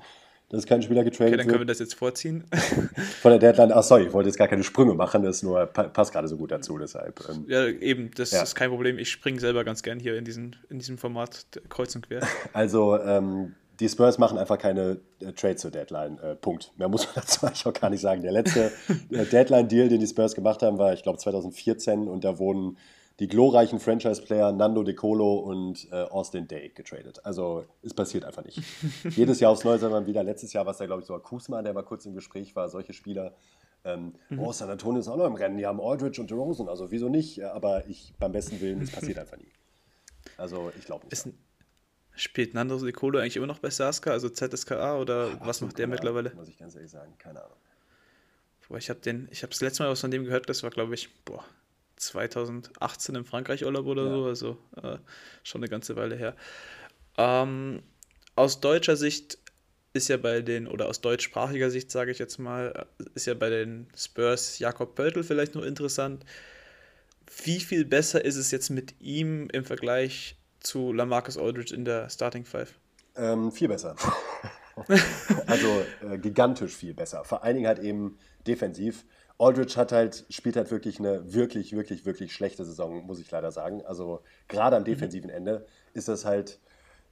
[0.50, 2.44] Das ist kein Spieler getradet Okay, dann können wir das jetzt vorziehen.
[3.22, 6.12] Von der Deadline, ach sorry, ich wollte jetzt gar keine Sprünge machen, das nur passt
[6.12, 7.20] gerade so gut dazu, deshalb.
[7.28, 8.42] Ähm, ja, eben, das ja.
[8.42, 8.98] ist kein Problem.
[8.98, 12.20] Ich springe selber ganz gern hier in, diesen, in diesem Format kreuz und quer.
[12.52, 16.18] Also, ähm, die Spurs machen einfach keine äh, Trades zur Deadline.
[16.18, 16.72] Äh, Punkt.
[16.76, 18.22] Mehr muss man dazu eigentlich auch gar nicht sagen.
[18.22, 18.72] Der letzte
[19.10, 22.76] äh, Deadline-Deal, den die Spurs gemacht haben, war, ich glaube, 2014 und da wurden
[23.20, 27.24] die glorreichen Franchise-Player Nando De Colo und äh, Austin Day getradet.
[27.24, 28.60] Also es passiert einfach nicht.
[29.10, 30.24] Jedes Jahr aufs Neue soll man wieder.
[30.24, 32.68] Letztes Jahr war es da, glaube ich, sogar Kusma, der mal kurz im Gespräch war.
[32.68, 33.34] Solche Spieler.
[33.84, 34.40] Ähm, mhm.
[34.40, 35.58] Oh, San Antonio ist auch noch im Rennen.
[35.58, 36.68] Die haben Aldridge und DeRozan.
[36.68, 37.40] Also wieso nicht?
[37.44, 39.52] Aber ich, beim besten Willen, es passiert einfach nie.
[40.36, 41.28] Also ich glaube nicht.
[42.16, 45.88] Spielt Nando Nicolo eigentlich immer noch bei Saska, also ZSKA oder Ach, was macht der
[45.88, 46.32] mittlerweile?
[46.34, 47.56] Muss ich ganz ehrlich sagen, keine Ahnung.
[48.68, 50.70] Boah, ich habe den, ich habe das letzte Mal was von dem gehört, das war
[50.70, 51.44] glaube ich, boah,
[51.96, 54.10] 2018 im Frankreich Urlaub oder ja.
[54.10, 54.98] so, also äh,
[55.42, 56.36] schon eine ganze Weile her.
[57.16, 57.82] Ähm,
[58.36, 59.38] aus deutscher Sicht
[59.92, 63.48] ist ja bei den, oder aus deutschsprachiger Sicht sage ich jetzt mal, ist ja bei
[63.48, 66.24] den Spurs Jakob Pöltl vielleicht noch interessant.
[67.44, 72.08] Wie viel besser ist es jetzt mit ihm im Vergleich zu Lamarcus Aldridge in der
[72.10, 72.74] Starting Five?
[73.16, 73.94] Ähm, viel besser.
[75.46, 75.68] also
[76.08, 77.24] äh, gigantisch viel besser.
[77.24, 79.04] Vor allen Dingen halt eben defensiv.
[79.38, 83.52] Aldridge hat halt, spielt halt wirklich eine wirklich, wirklich, wirklich schlechte Saison, muss ich leider
[83.52, 83.84] sagen.
[83.84, 84.86] Also gerade am mhm.
[84.86, 86.60] defensiven Ende ist das halt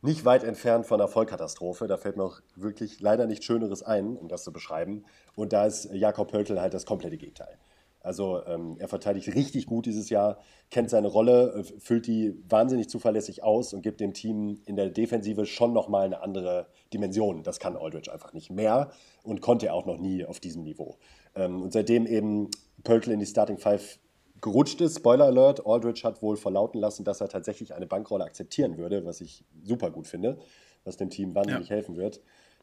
[0.01, 1.87] nicht weit entfernt von einer Vollkatastrophe.
[1.87, 5.05] Da fällt mir auch wirklich leider nichts Schöneres ein, um das zu beschreiben.
[5.37, 7.59] Und da ist Jakob Pöltl halt das komplette Gegenteil.
[8.03, 10.39] Also ähm, er verteidigt richtig gut dieses Jahr,
[10.71, 14.91] kennt seine Rolle, äh, füllt die wahnsinnig zuverlässig aus und gibt dem Team in der
[14.91, 17.43] Defensive schon nochmal eine andere Dimension.
[17.43, 18.91] Das kann Aldridge einfach nicht mehr
[19.23, 20.97] und konnte er auch noch nie auf diesem Niveau.
[21.35, 22.51] Ähm, und seitdem eben
[22.85, 23.99] Pöltl in die Starting Five
[24.41, 28.77] gerutscht ist, Spoiler Alert, Aldridge hat wohl verlauten lassen, dass er tatsächlich eine Bankrolle akzeptieren
[28.77, 30.39] würde, was ich super gut finde,
[30.85, 31.77] was dem Team wahnsinnig ja.
[31.77, 32.21] helfen wird.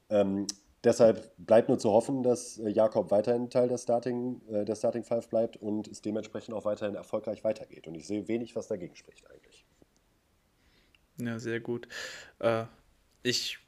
[0.09, 0.45] Ähm,
[0.83, 5.03] deshalb bleibt nur zu hoffen, dass äh, Jakob weiterhin Teil der Starting, äh, der Starting
[5.03, 7.87] Five bleibt und es dementsprechend auch weiterhin erfolgreich weitergeht.
[7.87, 9.65] Und ich sehe wenig, was dagegen spricht eigentlich.
[11.17, 11.87] Ja, sehr gut.
[12.39, 12.65] Äh,
[13.23, 13.59] ich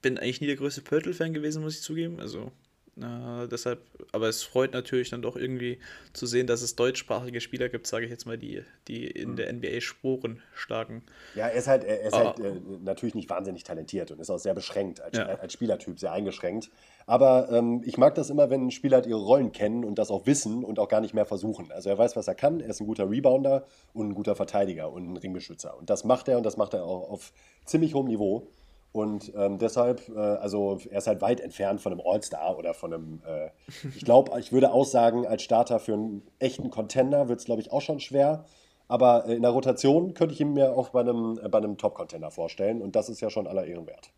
[0.00, 2.20] bin eigentlich nie der größte Pörtl-Fan gewesen, muss ich zugeben.
[2.20, 2.52] Also
[2.96, 3.80] äh, deshalb,
[4.12, 5.78] aber es freut natürlich dann doch irgendwie
[6.12, 9.36] zu sehen, dass es deutschsprachige Spieler gibt, sage ich jetzt mal, die, die in mhm.
[9.36, 11.02] der NBA Sporen schlagen.
[11.34, 12.24] Ja, er ist halt, er ist ah.
[12.26, 12.52] halt äh,
[12.84, 15.26] natürlich nicht wahnsinnig talentiert und ist auch sehr beschränkt als, ja.
[15.26, 16.70] als Spielertyp, sehr eingeschränkt.
[17.06, 20.26] Aber ähm, ich mag das immer, wenn Spieler halt ihre Rollen kennen und das auch
[20.26, 21.72] wissen und auch gar nicht mehr versuchen.
[21.72, 24.92] Also er weiß, was er kann, er ist ein guter Rebounder und ein guter Verteidiger
[24.92, 25.76] und ein Ringbeschützer.
[25.76, 27.32] Und das macht er und das macht er auch auf
[27.64, 28.46] ziemlich hohem Niveau.
[28.94, 32.94] Und ähm, deshalb, äh, also er ist halt weit entfernt von einem All-Star oder von
[32.94, 33.50] einem, äh,
[33.96, 37.60] ich glaube, ich würde auch sagen, als Starter für einen echten Contender wird es, glaube
[37.60, 38.44] ich, auch schon schwer.
[38.86, 41.76] Aber äh, in der Rotation könnte ich ihn mir auch bei einem, äh, bei einem
[41.76, 42.80] Top-Contender vorstellen.
[42.80, 44.12] Und das ist ja schon aller Ehren wert.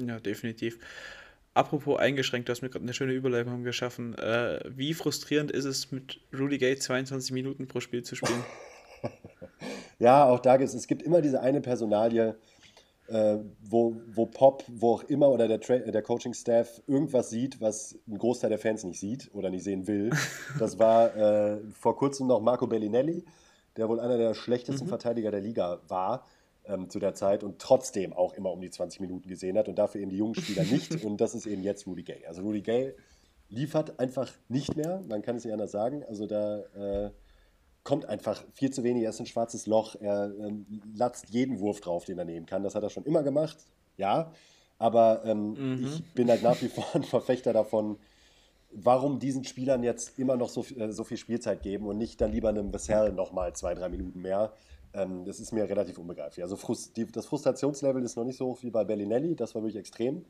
[0.00, 0.78] Ja, definitiv.
[1.52, 4.16] Apropos eingeschränkt, du hast mir gerade eine schöne Überleitung geschaffen.
[4.16, 8.44] Äh, wie frustrierend ist es, mit Rudy Gay 22 Minuten pro Spiel zu spielen?
[9.98, 12.38] ja, auch da gibt es, es gibt immer diese eine Personalie,
[13.10, 18.18] äh, wo, wo Pop, wo auch immer oder der, der Coaching-Staff irgendwas sieht, was ein
[18.18, 20.10] Großteil der Fans nicht sieht oder nicht sehen will.
[20.58, 23.24] Das war äh, vor kurzem noch Marco Bellinelli,
[23.76, 24.88] der wohl einer der schlechtesten mhm.
[24.88, 26.26] Verteidiger der Liga war
[26.66, 29.78] ähm, zu der Zeit und trotzdem auch immer um die 20 Minuten gesehen hat und
[29.78, 31.04] dafür eben die jungen Spieler nicht.
[31.04, 32.26] und das ist eben jetzt Rudy Gay.
[32.26, 32.94] Also Rudy Gay
[33.48, 36.04] liefert einfach nicht mehr, man kann es nicht anders sagen.
[36.04, 37.10] Also da äh,
[37.84, 39.04] kommt einfach viel zu wenig.
[39.04, 39.96] Er ist ein schwarzes Loch.
[40.00, 42.62] Er ähm, latzt jeden Wurf drauf, den er nehmen kann.
[42.62, 43.58] Das hat er schon immer gemacht,
[43.96, 44.32] ja.
[44.78, 45.84] Aber ähm, mhm.
[45.86, 47.98] ich bin halt nach wie vor ein Verfechter davon,
[48.72, 52.32] warum diesen Spielern jetzt immer noch so, äh, so viel Spielzeit geben und nicht dann
[52.32, 54.52] lieber einem Vassell nochmal zwei, drei Minuten mehr.
[54.92, 56.42] Ähm, das ist mir relativ unbegreiflich.
[56.42, 59.62] Also Frust, die, das Frustrationslevel ist noch nicht so hoch wie bei Bellinelli, das war
[59.62, 60.24] wirklich extrem.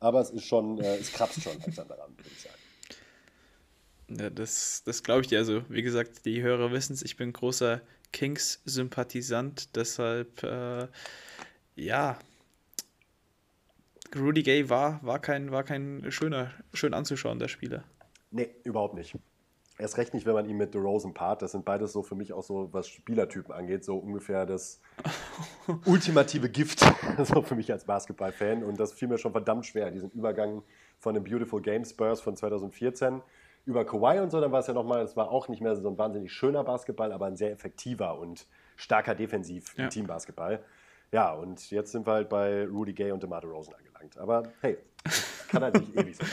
[0.00, 2.63] Aber es ist schon, äh, es kratzt schon langsam daran, würde ich sagen.
[4.08, 5.38] Ja, das das glaube ich dir.
[5.38, 7.80] Also, wie gesagt, die Hörer wissen es, ich bin großer
[8.12, 9.74] Kings-Sympathisant.
[9.76, 10.88] Deshalb, äh,
[11.74, 12.18] ja,
[14.14, 17.84] Rudy Gay war, war, kein, war kein schöner, schön anzuschauen, der Spieler.
[18.30, 19.16] Nee, überhaupt nicht.
[19.76, 21.42] Erst recht nicht, wenn man ihn mit DeRozan paart.
[21.42, 24.80] Das sind beides so für mich auch so, was Spielertypen angeht, so ungefähr das
[25.86, 26.80] ultimative Gift,
[27.24, 28.62] so für mich als Basketball-Fan.
[28.62, 30.62] Und das fiel mir schon verdammt schwer, diesen Übergang
[31.00, 33.20] von den Beautiful Game Spurs von 2014
[33.66, 35.88] über Kawhi und so, dann war es ja nochmal, es war auch nicht mehr so
[35.88, 38.46] ein wahnsinnig schöner Basketball, aber ein sehr effektiver und
[38.76, 39.88] starker Defensiv ja.
[39.88, 40.62] Teambasketball.
[41.12, 44.18] Ja, und jetzt sind wir halt bei Rudy Gay und DeMar DeRozan angelangt.
[44.18, 44.78] Aber hey,
[45.48, 46.28] kann halt nicht ewig sein.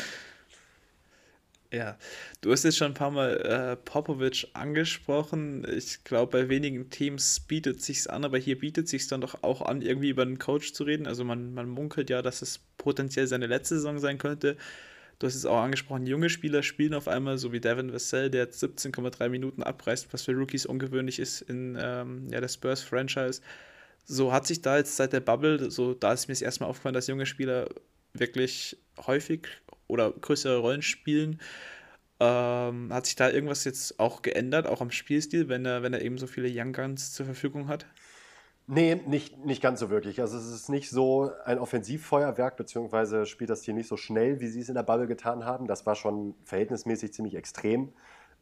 [1.74, 1.98] Ja,
[2.42, 5.66] du hast jetzt schon ein paar Mal äh, Popovic angesprochen.
[5.70, 9.22] Ich glaube, bei wenigen Teams bietet es sich an, aber hier bietet es sich dann
[9.22, 11.08] doch auch an, irgendwie über einen Coach zu reden.
[11.08, 14.58] Also man, man munkelt ja, dass es potenziell seine letzte Saison sein könnte.
[15.22, 18.46] Du hast es auch angesprochen, junge Spieler spielen auf einmal, so wie Devin Vassell, der
[18.46, 23.40] jetzt 17,3 Minuten abreißt, was für Rookies ungewöhnlich ist in ähm, ja, der Spurs-Franchise.
[24.04, 26.96] So hat sich da jetzt seit der Bubble, so da ist mir es erstmal aufgefallen,
[26.96, 27.70] dass junge Spieler
[28.14, 29.48] wirklich häufig
[29.86, 31.40] oder größere Rollen spielen.
[32.20, 36.02] Ähm, hat sich da irgendwas jetzt auch geändert, auch am Spielstil, wenn er, wenn er
[36.02, 37.86] eben so viele Young Guns zur Verfügung hat?
[38.74, 40.22] Nee, nicht, nicht ganz so wirklich.
[40.22, 44.48] Also es ist nicht so ein Offensivfeuerwerk, beziehungsweise spielt das Team nicht so schnell, wie
[44.48, 45.68] sie es in der Bubble getan haben.
[45.68, 47.92] Das war schon verhältnismäßig ziemlich extrem.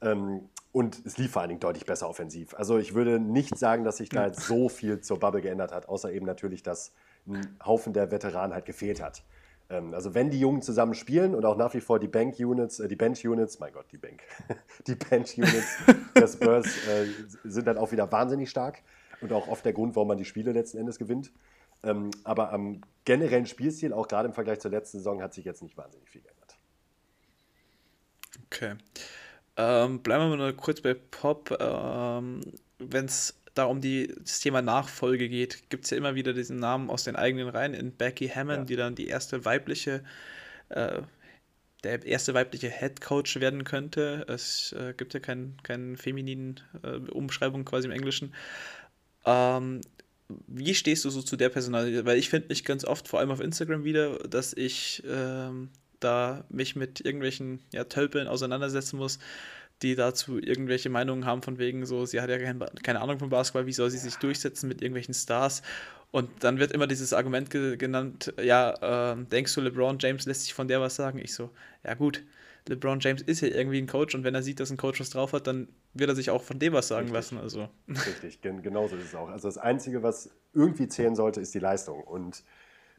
[0.04, 2.54] Ähm, und es lief vor allen Dingen deutlich besser offensiv.
[2.54, 5.90] Also ich würde nicht sagen, dass sich da jetzt so viel zur Bubble geändert hat,
[5.90, 6.94] außer eben natürlich, dass
[7.28, 9.24] ein Haufen der Veteranen halt gefehlt hat.
[9.72, 12.88] Ähm, also wenn die Jungen zusammen spielen und auch nach wie vor die Bank-Units, äh,
[12.88, 14.22] die Bench-Units, mein Gott, die Bank,
[14.86, 15.78] die Bench-Units
[16.16, 17.08] der Spurs äh,
[17.46, 18.84] sind dann auch wieder wahnsinnig stark
[19.22, 21.32] und auch oft der Grund, warum man die Spiele letzten Endes gewinnt.
[21.84, 25.62] Ähm, aber am generellen Spielstil, auch gerade im Vergleich zur letzten Saison, hat sich jetzt
[25.62, 26.58] nicht wahnsinnig viel geändert.
[28.46, 28.76] Okay.
[29.58, 31.56] Ähm, bleiben wir mal kurz bei Pop.
[31.60, 32.42] Ähm,
[32.78, 36.58] Wenn es da um die, das Thema Nachfolge geht, gibt es ja immer wieder diesen
[36.58, 38.66] Namen aus den eigenen Reihen in Becky Hammond, ja.
[38.66, 40.04] die dann die erste weibliche,
[40.70, 41.02] äh,
[41.84, 44.26] der erste weibliche Head Coach werden könnte.
[44.28, 48.34] Es äh, gibt ja keinen kein femininen äh, Umschreibung quasi im Englischen.
[49.26, 49.82] Ähm,
[50.48, 52.06] wie stehst du so zu der Personalität?
[52.06, 56.46] Weil ich finde mich ganz oft, vor allem auf Instagram wieder, dass ich ähm, da
[56.50, 59.20] mich mit irgendwelchen ja, Tölpeln auseinandersetzen muss,
[59.82, 63.30] die dazu irgendwelche Meinungen haben von wegen so, sie hat ja kein, keine Ahnung von
[63.30, 65.62] Basketball, wie soll sie sich durchsetzen mit irgendwelchen Stars?
[66.12, 70.42] Und dann wird immer dieses Argument ge genannt, ja, äh, denkst du, LeBron James lässt
[70.44, 71.20] sich von der was sagen?
[71.20, 71.52] Ich so,
[71.84, 72.24] ja gut,
[72.70, 75.10] LeBron James ist ja irgendwie ein Coach und wenn er sieht, dass ein Coach was
[75.10, 77.14] drauf hat, dann wird er sich auch von dem was sagen Richtig.
[77.14, 77.38] lassen.
[77.40, 77.70] Also.
[77.88, 79.30] Richtig, genauso ist es auch.
[79.30, 82.04] Also das Einzige, was irgendwie zählen sollte, ist die Leistung.
[82.04, 82.44] Und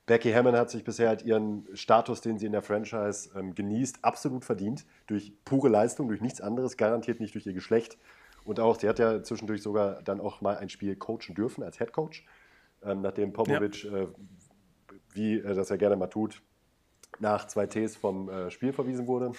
[0.06, 3.98] Becky Hammond hat sich bisher halt ihren Status, den sie in der Franchise ähm, genießt,
[4.02, 4.84] absolut verdient.
[5.06, 7.96] Durch pure Leistung, durch nichts anderes, garantiert nicht durch ihr Geschlecht.
[8.44, 11.78] Und auch, sie hat ja zwischendurch sogar dann auch mal ein Spiel coachen dürfen als
[11.78, 12.24] Head Coach,
[12.82, 13.98] ähm, nachdem Popovic, ja.
[13.98, 14.08] äh,
[15.12, 16.42] wie er das ja gerne mal tut,
[17.18, 19.32] nach zwei Ts vom äh, Spiel verwiesen wurde.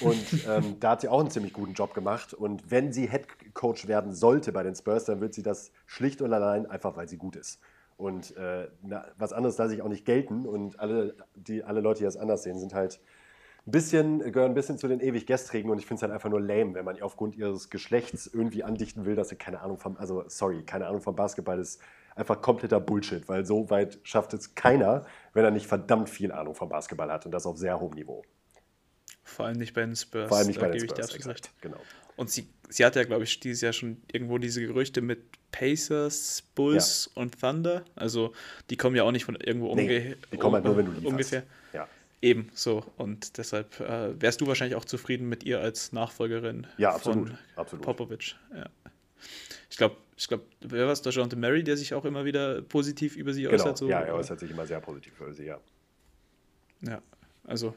[0.00, 2.34] Und ähm, da hat sie auch einen ziemlich guten Job gemacht.
[2.34, 6.22] Und wenn sie Head Coach werden sollte bei den Spurs, dann wird sie das schlicht
[6.22, 7.60] und allein einfach, weil sie gut ist.
[7.96, 10.46] Und äh, na, was anderes lasse ich auch nicht gelten.
[10.46, 13.00] Und alle, die, alle Leute, die das anders sehen, sind halt
[13.66, 15.70] ein bisschen, gehören ein bisschen zu den ewig Gestrigen.
[15.70, 19.04] Und ich finde es halt einfach nur lame, wenn man aufgrund ihres Geschlechts irgendwie andichten
[19.04, 21.80] will, dass sie keine Ahnung vom, also sorry, keine Ahnung vom Basketball ist
[22.14, 26.54] einfach kompletter Bullshit, weil so weit schafft es keiner, wenn er nicht verdammt viel Ahnung
[26.54, 28.22] vom Basketball hat und das auf sehr hohem Niveau.
[29.24, 30.28] Vor allem nicht bei den Spurs.
[30.28, 31.78] Vor allem nicht da bei den Spurs, exakt, genau.
[32.16, 35.20] Und sie, sie hat ja, glaube ich, dieses Jahr schon irgendwo diese Gerüchte mit
[35.50, 37.22] Pacers, Bulls ja.
[37.22, 37.84] und Thunder.
[37.94, 38.32] Also
[38.70, 41.06] die kommen ja auch nicht von irgendwo nee, Die kommen halt nur, wenn du lieferst.
[41.06, 41.42] Ungefähr.
[41.72, 41.88] Ja.
[42.20, 42.84] Eben so.
[42.96, 47.38] Und deshalb äh, wärst du wahrscheinlich auch zufrieden mit ihr als Nachfolgerin ja, absolut, von
[47.56, 47.84] absolut.
[47.84, 48.36] Popovic.
[48.54, 48.66] Ja.
[49.70, 51.02] Ich glaube, ich glaube, wer war es?
[51.02, 53.54] Der John Mary, der sich auch immer wieder positiv über sie genau.
[53.54, 53.78] äußert.
[53.78, 55.58] So, ja, er äußert sich immer sehr positiv über sie, ja.
[56.82, 57.02] Ja,
[57.44, 57.74] also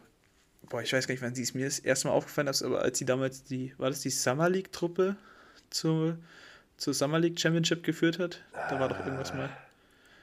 [0.69, 2.81] boah, ich weiß gar nicht, wann sie es mir das erste Mal aufgefallen ist, aber
[2.81, 5.15] als sie damals die, war das die Summer League-Truppe
[5.69, 6.17] zur,
[6.77, 8.43] zur Summer League Championship geführt hat?
[8.69, 9.49] Da war doch irgendwas mal.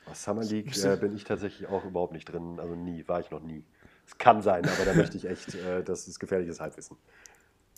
[0.08, 3.30] Oh, Summer League äh, bin ich tatsächlich auch überhaupt nicht drin, also nie, war ich
[3.30, 3.64] noch nie.
[4.06, 6.96] Es kann sein, aber da möchte ich echt, äh, das ist gefährliches Halbwissen.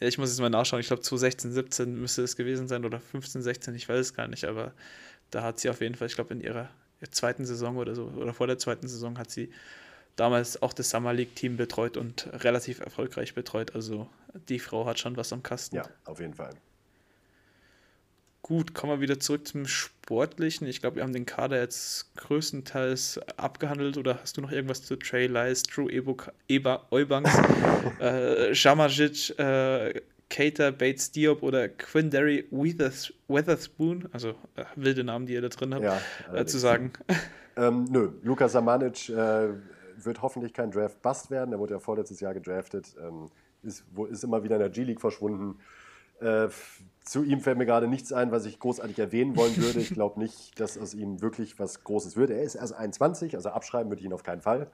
[0.01, 0.81] Ja, ich muss jetzt mal nachschauen.
[0.81, 4.29] Ich glaube, 2016, 17 müsste es gewesen sein oder 15, 16, ich weiß es gar
[4.29, 4.73] nicht, aber
[5.31, 6.71] da hat sie auf jeden Fall, ich glaube, in ihrer
[7.11, 9.51] zweiten Saison oder so, oder vor der zweiten Saison hat sie
[10.17, 13.75] damals auch das Summer League-Team betreut und relativ erfolgreich betreut.
[13.75, 14.09] Also
[14.49, 15.77] die Frau hat schon was am Kasten.
[15.77, 16.55] Ja, auf jeden Fall.
[18.45, 20.67] Gut, kommen wir wieder zurück zum Sportlichen.
[20.67, 23.97] Ich glaube, wir haben den Kader jetzt größtenteils abgehandelt.
[23.97, 27.35] Oder hast du noch irgendwas zu Trey Lies, Drew Ebuk, Eba Eubanks,
[28.01, 35.33] äh, Shamajic, äh, Cater, Bates Diop oder Quindary Weathers, Weatherspoon, also äh, wilde Namen, die
[35.33, 36.01] ihr da drin habt, ja,
[36.35, 36.93] äh, zu sagen?
[37.57, 39.55] Ähm, nö, Lukas Samanic äh,
[39.97, 41.53] wird hoffentlich kein Draft-Bust werden.
[41.53, 43.31] Er wurde ja vorletztes Jahr gedraftet, ähm,
[43.63, 45.59] ist, ist, immer wieder in der G-League verschwunden.
[46.21, 46.49] Äh,
[47.05, 49.81] zu ihm fällt mir gerade nichts ein, was ich großartig erwähnen wollen würde.
[49.81, 52.31] Ich glaube nicht, dass aus ihm wirklich was Großes wird.
[52.31, 54.69] Er ist erst 21, also abschreiben würde ich ihn auf keinen Fall.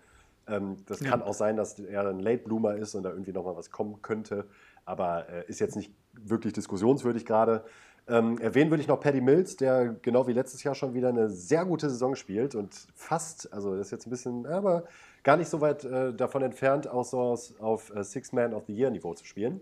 [0.46, 1.10] Ähm, das ja.
[1.10, 4.00] kann auch sein, dass er ein Late Bloomer ist und da irgendwie nochmal was kommen
[4.02, 4.46] könnte,
[4.84, 7.64] aber äh, ist jetzt nicht wirklich diskussionswürdig gerade.
[8.08, 11.28] Ähm, erwähnen würde ich noch Paddy Mills, der genau wie letztes Jahr schon wieder eine
[11.28, 14.84] sehr gute Saison spielt und fast, also das ist jetzt ein bisschen, aber
[15.22, 18.74] gar nicht so weit äh, davon entfernt, auch so auf äh, Six Man of the
[18.74, 19.60] Year Niveau zu spielen.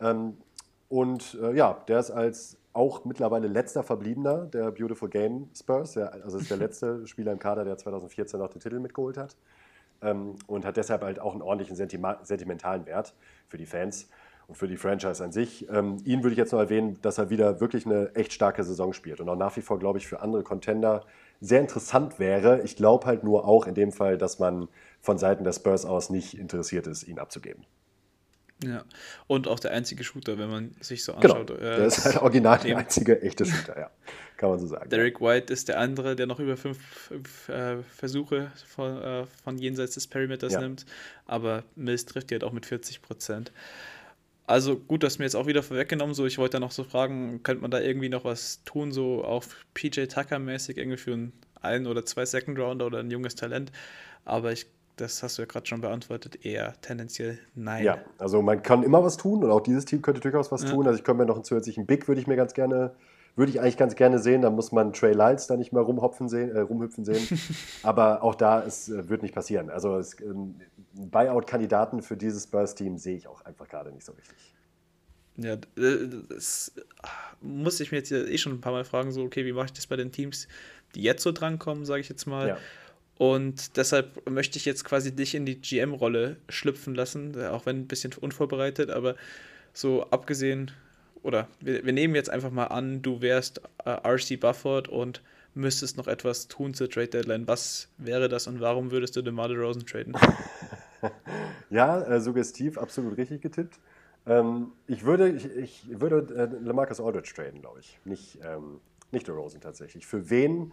[0.00, 0.36] Ähm,
[0.90, 6.12] und äh, ja, der ist als auch mittlerweile letzter Verbliebener der Beautiful Game Spurs, der,
[6.24, 9.36] also ist der letzte Spieler im Kader, der 2014 noch den Titel mitgeholt hat.
[10.02, 13.14] Ähm, und hat deshalb halt auch einen ordentlichen sentimentalen Wert
[13.48, 14.08] für die Fans
[14.48, 15.68] und für die Franchise an sich.
[15.70, 18.92] Ähm, ihn würde ich jetzt noch erwähnen, dass er wieder wirklich eine echt starke Saison
[18.92, 21.04] spielt und auch nach wie vor, glaube ich, für andere Contender
[21.40, 22.62] sehr interessant wäre.
[22.62, 24.66] Ich glaube halt nur auch in dem Fall, dass man
[25.00, 27.64] von Seiten der Spurs aus nicht interessiert ist, ihn abzugeben.
[28.64, 28.84] Ja,
[29.26, 31.34] und auch der einzige Shooter, wenn man sich so genau.
[31.34, 31.58] anschaut.
[31.58, 31.60] Genau.
[31.60, 33.90] Der ist halt original der einzige echte Shooter, ja.
[34.36, 34.88] Kann man so sagen.
[34.88, 39.58] Derek White ist der andere, der noch über fünf, fünf äh, Versuche von, äh, von
[39.58, 40.60] jenseits des Perimeters ja.
[40.60, 40.86] nimmt.
[41.26, 43.52] Aber Mills trifft die halt auch mit 40 Prozent.
[44.46, 46.14] Also gut, das mir jetzt auch wieder vorweggenommen.
[46.14, 49.22] So, ich wollte da noch so fragen, könnte man da irgendwie noch was tun, so
[49.24, 53.70] auf PJ Tucker-mäßig, irgendwie für einen, ein oder zwei Second Rounder oder ein junges Talent.
[54.24, 57.84] Aber ich das hast du ja gerade schon beantwortet, eher tendenziell nein.
[57.84, 60.70] Ja, also man kann immer was tun und auch dieses Team könnte durchaus was ja.
[60.70, 60.86] tun.
[60.86, 62.94] Also ich könnte mir noch einen zusätzlichen Big, würde ich mir ganz gerne
[63.36, 64.42] Würde ich eigentlich ganz gerne sehen.
[64.42, 67.26] Da muss man Trey Lyles da nicht mehr rumhopfen sehen, äh, rumhüpfen sehen.
[67.82, 69.70] Aber auch da es äh, wird nicht passieren.
[69.70, 70.56] Also es, ähm,
[70.92, 74.54] Buyout-Kandidaten für dieses Spurs-Team sehe ich auch einfach gerade nicht so richtig.
[75.36, 76.72] Ja, äh, das
[77.40, 79.72] muss ich mir jetzt eh schon ein paar Mal fragen, so, okay, wie mache ich
[79.72, 80.48] das bei den Teams,
[80.94, 82.48] die jetzt so drankommen, sage ich jetzt mal.
[82.48, 82.58] Ja.
[83.20, 87.86] Und deshalb möchte ich jetzt quasi dich in die GM-Rolle schlüpfen lassen, auch wenn ein
[87.86, 89.14] bisschen unvorbereitet, aber
[89.74, 90.70] so abgesehen,
[91.22, 95.20] oder wir, wir nehmen jetzt einfach mal an, du wärst äh, RC Bufford und
[95.52, 97.46] müsstest noch etwas tun zur Trade Deadline.
[97.46, 100.16] Was wäre das und warum würdest du DeMar Rosen traden?
[101.68, 103.78] ja, äh, suggestiv, absolut richtig getippt.
[104.24, 107.98] Ähm, ich würde, ich, ich würde äh, Lamarcus Aldridge traden, glaube ich.
[108.06, 108.80] Nicht, ähm,
[109.12, 110.06] nicht Rosen tatsächlich.
[110.06, 110.72] Für wen,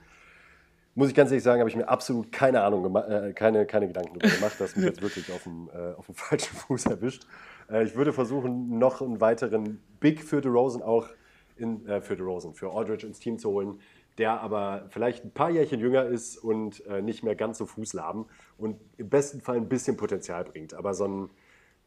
[0.98, 4.18] muss ich ganz ehrlich sagen, habe ich mir absolut keine Ahnung, äh, keine, keine Gedanken
[4.18, 4.56] darüber gemacht.
[4.58, 7.28] Das mich jetzt wirklich auf dem, äh, auf dem falschen Fuß erwischt.
[7.70, 11.08] Äh, ich würde versuchen, noch einen weiteren Big für Rosen auch
[11.56, 13.80] in, äh, für Rosen, für Aldridge ins Team zu holen,
[14.18, 18.26] der aber vielleicht ein paar Jährchen jünger ist und äh, nicht mehr ganz so Fußlaben
[18.58, 20.74] und im besten Fall ein bisschen Potenzial bringt.
[20.74, 21.30] Aber so ein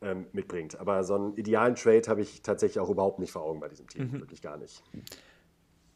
[0.03, 0.79] ähm, mitbringt.
[0.79, 3.89] Aber so einen idealen Trade habe ich tatsächlich auch überhaupt nicht vor Augen bei diesem
[3.89, 4.05] Team.
[4.05, 4.21] Mhm.
[4.21, 4.83] Wirklich gar nicht.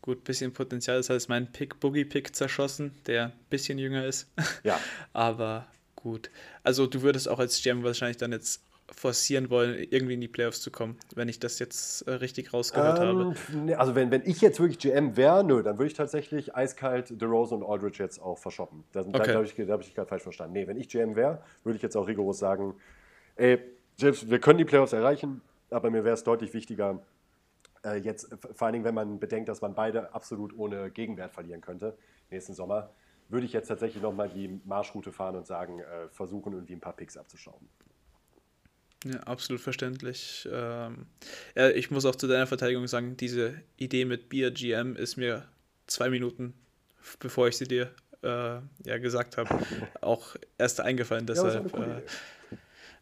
[0.04, 0.98] Gut, bisschen Potenzial.
[0.98, 4.30] Das heißt, mein Pick, Boogie-Pick zerschossen, der ein bisschen jünger ist.
[4.62, 4.78] Ja.
[5.14, 6.28] Aber gut.
[6.62, 8.62] Also, du würdest auch als GM wahrscheinlich dann jetzt
[8.92, 12.98] forcieren wollen, irgendwie in die Playoffs zu kommen, wenn ich das jetzt äh, richtig rausgehört
[12.98, 13.34] ähm, habe.
[13.56, 17.18] Ne, also wenn, wenn ich jetzt wirklich GM wäre, nö, dann würde ich tatsächlich eiskalt
[17.18, 18.84] DeRozan und Aldridge jetzt auch verschoppen.
[18.92, 19.10] Da, okay.
[19.12, 20.52] da, da habe ich, hab ich dich gerade falsch verstanden.
[20.52, 22.74] Nee, wenn ich GM wäre, würde ich jetzt auch rigoros sagen,
[23.36, 23.58] ey,
[23.96, 25.40] selbst wir können die Playoffs erreichen,
[25.70, 27.00] aber mir wäre es deutlich wichtiger,
[27.84, 31.60] äh, jetzt, vor allen Dingen, wenn man bedenkt, dass man beide absolut ohne Gegenwert verlieren
[31.60, 31.96] könnte
[32.30, 32.90] nächsten Sommer,
[33.28, 36.94] würde ich jetzt tatsächlich nochmal die Marschroute fahren und sagen, äh, versuchen irgendwie ein paar
[36.94, 37.68] Picks abzuschrauben.
[39.04, 40.48] Ja, absolut verständlich.
[40.50, 41.06] Ähm,
[41.54, 45.46] ja, ich muss auch zu deiner Verteidigung sagen, diese Idee mit BRGM ist mir
[45.86, 46.54] zwei Minuten,
[47.18, 47.90] bevor ich sie dir
[48.22, 49.58] äh, ja, gesagt habe,
[50.00, 51.26] auch erst eingefallen.
[51.26, 52.02] Deshalb ja,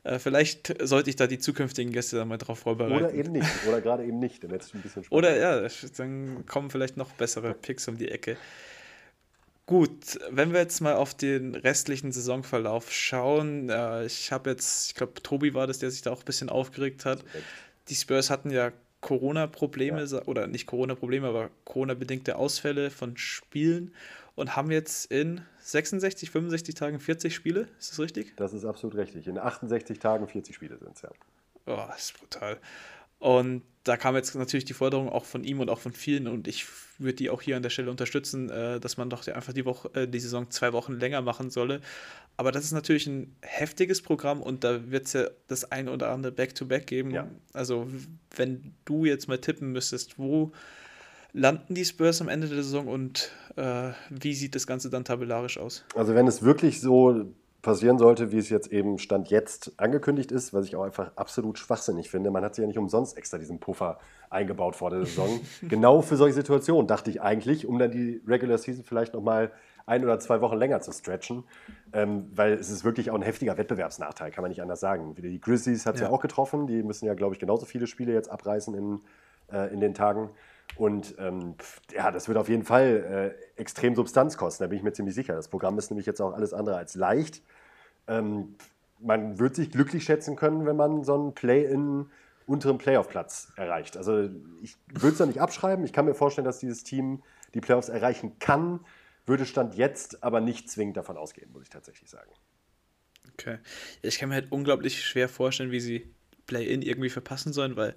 [0.04, 3.04] äh, vielleicht sollte ich da die zukünftigen Gäste dann mal drauf vorbereiten.
[3.04, 3.48] Oder eben nicht.
[3.68, 4.42] Oder gerade eben nicht.
[4.42, 5.12] Dann ein bisschen Spaß.
[5.12, 8.36] Oder ja, dann kommen vielleicht noch bessere Picks um die Ecke.
[9.66, 14.94] Gut, wenn wir jetzt mal auf den restlichen Saisonverlauf schauen, äh, ich habe jetzt, ich
[14.96, 17.24] glaube, Tobi war das, der sich da auch ein bisschen aufgeregt hat.
[17.88, 20.22] Die Spurs hatten ja Corona-Probleme, ja.
[20.24, 23.94] oder nicht Corona-Probleme, aber Corona-bedingte Ausfälle von Spielen
[24.34, 27.68] und haben jetzt in 66, 65 Tagen 40 Spiele.
[27.78, 28.34] Ist das richtig?
[28.36, 29.26] Das ist absolut richtig.
[29.26, 31.10] In 68 Tagen 40 Spiele sind es, ja.
[31.66, 32.58] Oh, das ist brutal.
[33.18, 36.48] Und da kam jetzt natürlich die Forderung auch von ihm und auch von vielen und
[36.48, 36.66] ich
[36.98, 39.90] würde die auch hier an der Stelle unterstützen, äh, dass man doch einfach die, Woche,
[39.94, 41.80] äh, die Saison zwei Wochen länger machen solle.
[42.36, 46.10] Aber das ist natürlich ein heftiges Programm und da wird es ja das ein oder
[46.10, 47.10] andere Back-to-Back -Back geben.
[47.12, 47.28] Ja.
[47.52, 47.88] Also
[48.34, 50.52] wenn du jetzt mal tippen müsstest, wo
[51.32, 55.58] landen die Spurs am Ende der Saison und äh, wie sieht das Ganze dann tabellarisch
[55.58, 55.84] aus?
[55.94, 60.52] Also wenn es wirklich so passieren sollte, wie es jetzt eben Stand jetzt angekündigt ist,
[60.52, 62.32] was ich auch einfach absolut schwachsinnig finde.
[62.32, 63.98] Man hat sich ja nicht umsonst extra diesen Puffer
[64.30, 65.40] eingebaut vor der Saison.
[65.62, 69.52] genau für solche Situationen, dachte ich eigentlich, um dann die Regular Season vielleicht nochmal
[69.86, 71.44] ein oder zwei Wochen länger zu stretchen,
[71.92, 75.14] ähm, weil es ist wirklich auch ein heftiger Wettbewerbsnachteil, kann man nicht anders sagen.
[75.14, 76.08] Die Grizzlies hat es ja.
[76.08, 76.12] ja.
[76.12, 79.00] auch getroffen, die müssen ja, glaube ich, genauso viele Spiele jetzt abreißen in,
[79.52, 80.30] äh, in den Tagen.
[80.76, 81.54] Und ähm,
[81.92, 85.14] ja, das wird auf jeden Fall äh, extrem Substanz kosten, da bin ich mir ziemlich
[85.14, 85.34] sicher.
[85.34, 87.42] Das Programm ist nämlich jetzt auch alles andere als leicht.
[88.06, 88.56] Ähm,
[89.00, 92.10] man wird sich glücklich schätzen können, wenn man so einen Play-in
[92.46, 93.96] unteren Playoff-Platz erreicht.
[93.96, 94.30] Also
[94.62, 95.84] ich würde es da nicht abschreiben.
[95.84, 97.22] Ich kann mir vorstellen, dass dieses Team
[97.54, 98.80] die Playoffs erreichen kann,
[99.26, 102.30] würde Stand jetzt aber nicht zwingend davon ausgehen, muss ich tatsächlich sagen.
[103.34, 103.58] Okay.
[104.02, 106.14] Ich kann mir halt unglaublich schwer vorstellen, wie sie
[106.46, 107.94] Play-in irgendwie verpassen sollen, weil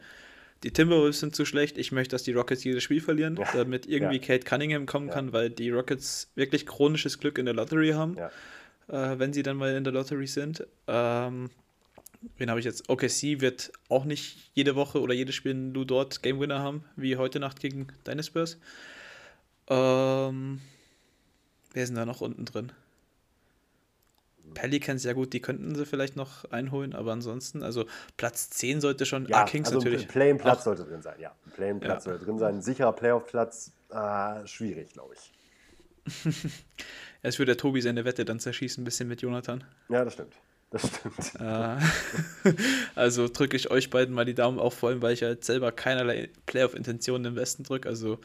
[0.63, 1.78] die Timberwolves sind zu schlecht.
[1.78, 3.48] Ich möchte, dass die Rockets jedes Spiel verlieren, ja.
[3.54, 4.22] damit irgendwie ja.
[4.22, 5.13] Kate Cunningham kommen ja.
[5.13, 8.30] kann, weil die Rockets wirklich chronisches Glück in der Lottery haben, äh,
[8.88, 10.65] wenn sie dann mal in der Lottery sind.
[10.88, 11.50] Ähm,
[12.38, 12.89] wen habe ich jetzt?
[12.89, 17.18] OKC wird auch nicht jede Woche oder jedes Spiel nur dort Game Winner haben, wie
[17.18, 18.58] heute Nacht gegen deine Spurs.
[19.68, 20.62] Ähm,
[21.74, 22.72] wer ist denn da noch unten drin?
[24.54, 27.86] Pelicans, ja gut, die könnten sie vielleicht noch einholen, aber ansonsten, also
[28.18, 30.08] Platz 10 sollte schon, ja, ah, Kings also natürlich.
[30.08, 31.34] Play-in Platz sollte drin sein, ja.
[31.56, 32.12] Play-in Platz ja.
[32.12, 32.56] sollte drin sein.
[32.56, 35.32] Ein sicherer Playoff-Platz, äh, schwierig, glaube ich.
[37.26, 39.64] Es würde der Tobi seine Wette dann zerschießen, ein bisschen mit Jonathan.
[39.89, 40.36] Ja, das stimmt.
[40.70, 41.41] Das stimmt.
[41.41, 42.54] Äh,
[42.96, 45.72] also drücke ich euch beiden mal die Daumen, auch vor allem, weil ich halt selber
[45.72, 47.89] keinerlei Playoff-Intentionen im Westen drücke.
[47.89, 48.20] Also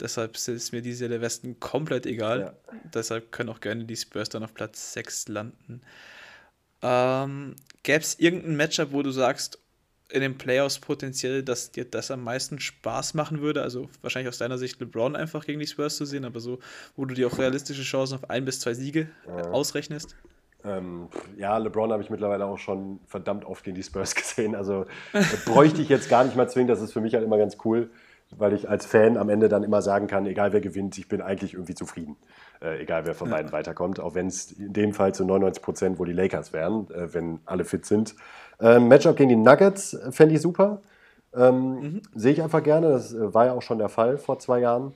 [0.00, 2.40] Deshalb ist mir diese der Westen komplett egal.
[2.40, 2.54] Ja.
[2.92, 5.80] Deshalb können auch gerne die Spurs dann auf Platz 6 landen.
[6.82, 9.58] Ähm, Gäbe es irgendein Matchup, wo du sagst,
[10.10, 13.62] in den Playoffs potenziell, dass dir das am meisten Spaß machen würde?
[13.62, 16.58] Also wahrscheinlich aus deiner Sicht LeBron einfach gegen die Spurs zu sehen, aber so,
[16.94, 19.50] wo du dir auch realistische Chancen auf ein bis zwei Siege ja.
[19.50, 20.14] ausrechnest?
[20.64, 24.54] Ähm, ja, LeBron habe ich mittlerweile auch schon verdammt oft gegen die Spurs gesehen.
[24.54, 24.86] Also
[25.44, 26.68] bräuchte ich jetzt gar nicht mal zwingen.
[26.68, 27.90] Das ist für mich halt immer ganz cool,
[28.30, 31.20] weil ich als Fan am Ende dann immer sagen kann, egal wer gewinnt, ich bin
[31.20, 32.16] eigentlich irgendwie zufrieden.
[32.60, 33.36] Äh, egal wer von ja.
[33.36, 34.00] beiden weiterkommt.
[34.00, 37.40] Auch wenn es in dem Fall zu 99 Prozent wohl die Lakers wären, äh, wenn
[37.44, 38.16] alle fit sind.
[38.60, 40.82] Ähm, Matchup gegen die Nuggets äh, fände ich super.
[41.34, 42.02] Ähm, mhm.
[42.14, 42.90] Sehe ich einfach gerne.
[42.90, 44.94] Das äh, war ja auch schon der Fall vor zwei Jahren.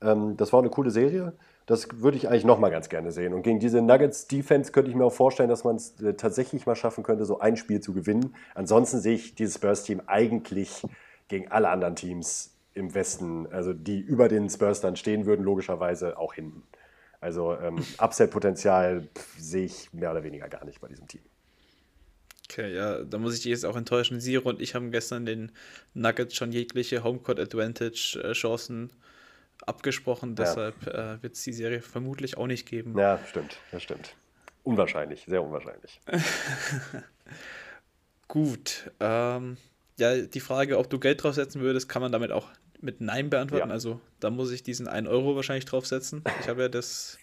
[0.00, 1.34] Ähm, das war eine coole Serie.
[1.66, 3.34] Das würde ich eigentlich nochmal ganz gerne sehen.
[3.34, 6.76] Und gegen diese Nuggets-Defense könnte ich mir auch vorstellen, dass man es äh, tatsächlich mal
[6.76, 8.34] schaffen könnte, so ein Spiel zu gewinnen.
[8.54, 10.82] Ansonsten sehe ich dieses Spurs-Team eigentlich
[11.28, 16.18] gegen alle anderen Teams im Westen, also die über den Spurs dann stehen würden, logischerweise
[16.18, 16.62] auch hinten.
[17.20, 19.08] Also ähm, Upset-Potenzial
[19.38, 21.22] sehe ich mehr oder weniger gar nicht bei diesem Team.
[22.48, 24.20] Okay, ja, da muss ich dich jetzt auch enttäuschen.
[24.20, 25.52] Siro und ich haben gestern den
[25.94, 28.90] Nuggets schon jegliche Homecourt Advantage äh, Chancen
[29.64, 30.34] abgesprochen.
[30.34, 31.14] Deshalb ja.
[31.14, 32.98] äh, wird es die Serie vermutlich auch nicht geben.
[32.98, 34.16] Ja, stimmt, das stimmt.
[34.64, 36.00] Unwahrscheinlich, sehr unwahrscheinlich.
[38.28, 38.90] Gut.
[38.98, 39.56] Ähm,
[39.96, 42.48] ja, die Frage, ob du Geld draufsetzen würdest, kann man damit auch
[42.82, 43.68] mit Nein beantworten.
[43.68, 43.74] Ja.
[43.74, 46.24] Also da muss ich diesen 1 Euro wahrscheinlich draufsetzen.
[46.40, 47.18] Ich habe ja das,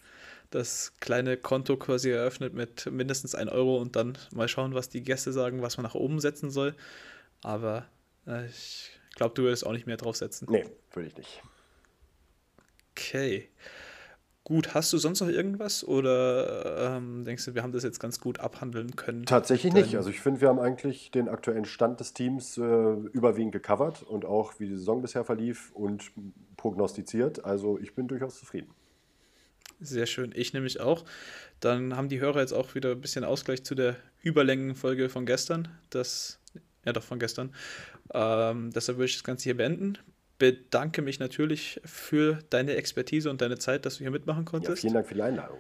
[0.52, 5.02] das kleine Konto quasi eröffnet mit mindestens 1 Euro und dann mal schauen, was die
[5.02, 6.76] Gäste sagen, was man nach oben setzen soll.
[7.42, 7.86] Aber
[8.26, 10.48] äh, ich glaube, du würdest auch nicht mehr draufsetzen.
[10.50, 11.42] Nee, würde ich nicht.
[12.92, 13.50] Okay.
[14.48, 18.22] Gut, hast du sonst noch irgendwas oder ähm, denkst du, wir haben das jetzt ganz
[18.22, 19.26] gut abhandeln können?
[19.26, 19.98] Tatsächlich nicht.
[19.98, 24.24] Also ich finde, wir haben eigentlich den aktuellen Stand des Teams äh, überwiegend gecovert und
[24.24, 26.14] auch wie die Saison bisher verlief und
[26.56, 27.44] prognostiziert.
[27.44, 28.70] Also ich bin durchaus zufrieden.
[29.82, 31.04] Sehr schön, ich nämlich auch.
[31.60, 35.68] Dann haben die Hörer jetzt auch wieder ein bisschen Ausgleich zu der Überlängenfolge von gestern.
[35.90, 36.40] Das,
[36.86, 37.54] ja doch, von gestern.
[38.14, 39.98] Ähm, deshalb würde ich das Ganze hier beenden
[40.38, 44.78] bedanke mich natürlich für deine Expertise und deine Zeit, dass du hier mitmachen konntest.
[44.78, 45.58] Ja, vielen Dank für die Einladung.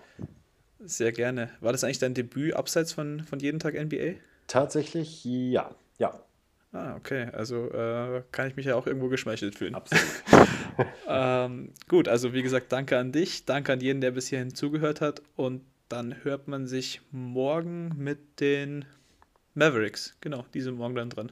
[0.80, 1.50] Sehr gerne.
[1.60, 4.20] War das eigentlich dein Debüt abseits von, von jeden Tag NBA?
[4.48, 5.74] Tatsächlich ja.
[5.98, 6.24] Ja.
[6.72, 7.30] Ah, okay.
[7.34, 9.74] Also äh, kann ich mich ja auch irgendwo geschmeichelt fühlen.
[9.74, 10.06] Absolut.
[11.08, 15.02] ähm, gut, also wie gesagt, danke an dich, danke an jeden, der bis hierhin zugehört
[15.02, 15.22] hat.
[15.36, 18.86] Und dann hört man sich morgen mit den
[19.56, 20.16] Mavericks.
[20.22, 21.32] Genau, diese Morgen dann dran.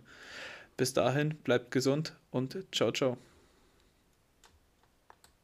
[0.77, 3.17] Bis dahin, bleibt gesund und ciao, ciao.